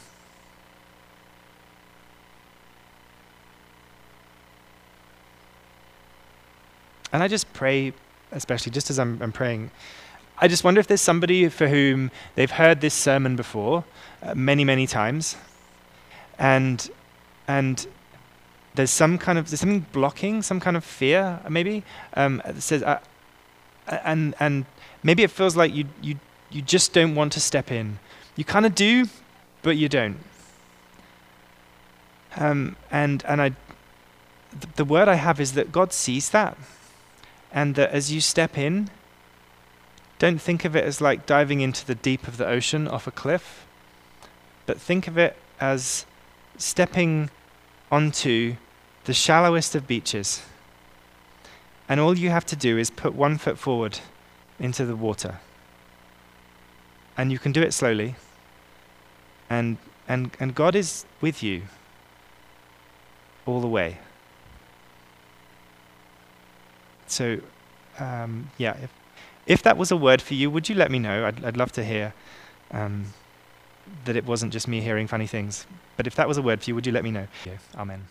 And 7.12 7.23
I 7.23 7.29
just 7.29 7.53
pray, 7.53 7.92
especially 8.33 8.73
just 8.73 8.90
as 8.90 8.99
I'm, 8.99 9.20
I'm 9.23 9.33
praying, 9.33 9.70
I 10.38 10.49
just 10.49 10.64
wonder 10.64 10.81
if 10.81 10.87
there's 10.87 11.03
somebody 11.03 11.49
for 11.49 11.68
whom 11.68 12.11
they've 12.35 12.51
heard 12.51 12.81
this 12.81 12.94
sermon 12.94 13.37
before 13.37 13.85
uh, 14.23 14.35
many, 14.35 14.64
many 14.64 14.87
times, 14.87 15.37
and 16.38 16.90
and 17.46 17.87
there's 18.75 18.90
some 18.90 19.18
kind 19.18 19.38
of 19.38 19.51
there's 19.51 19.61
something 19.61 19.87
blocking, 19.92 20.40
some 20.40 20.61
kind 20.61 20.77
of 20.77 20.85
fear, 20.85 21.40
maybe 21.49 21.83
um, 22.14 22.40
that 22.46 22.62
says, 22.62 22.83
uh, 22.83 23.01
and 24.05 24.35
and 24.40 24.64
maybe 25.03 25.23
it 25.23 25.31
feels 25.31 25.57
like 25.57 25.75
you 25.75 25.85
you 26.01 26.18
you 26.51 26.62
just 26.62 26.94
don't 26.94 27.14
want 27.14 27.33
to 27.35 27.40
step 27.40 27.70
in. 27.70 27.99
You 28.37 28.44
kind 28.44 28.64
of 28.64 28.75
do, 28.75 29.07
but 29.62 29.77
you 29.77 29.88
don't. 29.90 30.18
Um, 32.37 32.77
and 32.90 33.23
and 33.27 33.42
I, 33.42 33.49
th- 34.53 34.75
the 34.77 34.85
word 34.85 35.09
I 35.09 35.16
have 35.16 35.40
is 35.40 35.53
that 35.53 35.70
God 35.70 35.92
sees 35.92 36.31
that, 36.31 36.57
and 37.53 37.75
that 37.75 37.91
as 37.91 38.13
you 38.13 38.21
step 38.21 38.57
in, 38.57 38.91
don't 40.19 40.41
think 40.41 40.65
of 40.65 40.77
it 40.77 40.85
as 40.85 41.01
like 41.01 41.27
diving 41.27 41.61
into 41.61 41.87
the 41.87 41.95
deep 41.95 42.29
of 42.29 42.37
the 42.37 42.47
ocean 42.47 42.87
off 42.87 43.07
a 43.07 43.11
cliff, 43.11 43.67
but 44.67 44.81
think 44.81 45.09
of 45.09 45.17
it 45.17 45.37
as 45.59 46.05
stepping 46.59 47.31
onto 47.91 48.57
the 49.05 49.15
shallowest 49.15 49.75
of 49.75 49.87
beaches. 49.87 50.43
And 51.89 51.99
all 51.99 52.17
you 52.17 52.31
have 52.31 52.47
to 52.47 52.57
do 52.57 52.79
is 52.79 52.91
put 52.91 53.15
one 53.15 53.39
foot 53.39 53.59
forward 53.59 53.99
into 54.59 54.85
the 54.85 54.95
water. 54.95 55.41
And 57.17 57.33
you 57.33 57.39
can 57.39 57.53
do 57.53 57.63
it 57.63 57.73
slowly. 57.73 58.15
And, 59.49 59.79
and, 60.07 60.31
and 60.39 60.55
God 60.55 60.77
is 60.77 61.05
with 61.21 61.43
you 61.43 61.63
all 63.47 63.61
the 63.61 63.67
way. 63.67 63.99
So, 67.11 67.40
um, 67.99 68.51
yeah, 68.59 68.77
if, 68.83 68.92
if 69.46 69.62
that 69.62 69.77
was 69.77 69.90
a 69.90 69.96
word 69.96 70.23
for 70.23 70.35
you, 70.35 70.51
would 70.51 70.68
you 70.68 70.75
let 70.75 70.90
me 70.90 70.99
know? 70.99 71.27
I'd, 71.27 71.44
I'd 71.44 71.57
love 71.57 71.73
to 71.73 71.85
hear 71.85 72.14
um, 72.70 73.07
that 74.05 74.16
it 74.16 74.25
wasn't 74.27 74.53
just 74.53 74.68
me 74.68 74.81
hearing 74.81 75.07
funny 75.07 75.27
things. 75.27 75.66
But 75.96 76.07
if 76.07 76.14
that 76.14 76.29
was 76.29 76.38
a 76.38 76.42
word 76.42 76.62
for 76.62 76.70
you, 76.70 76.75
would 76.75 76.87
you 76.87 76.92
let 76.92 77.05
me 77.05 77.11
know? 77.11 77.27
Amen. 77.77 78.07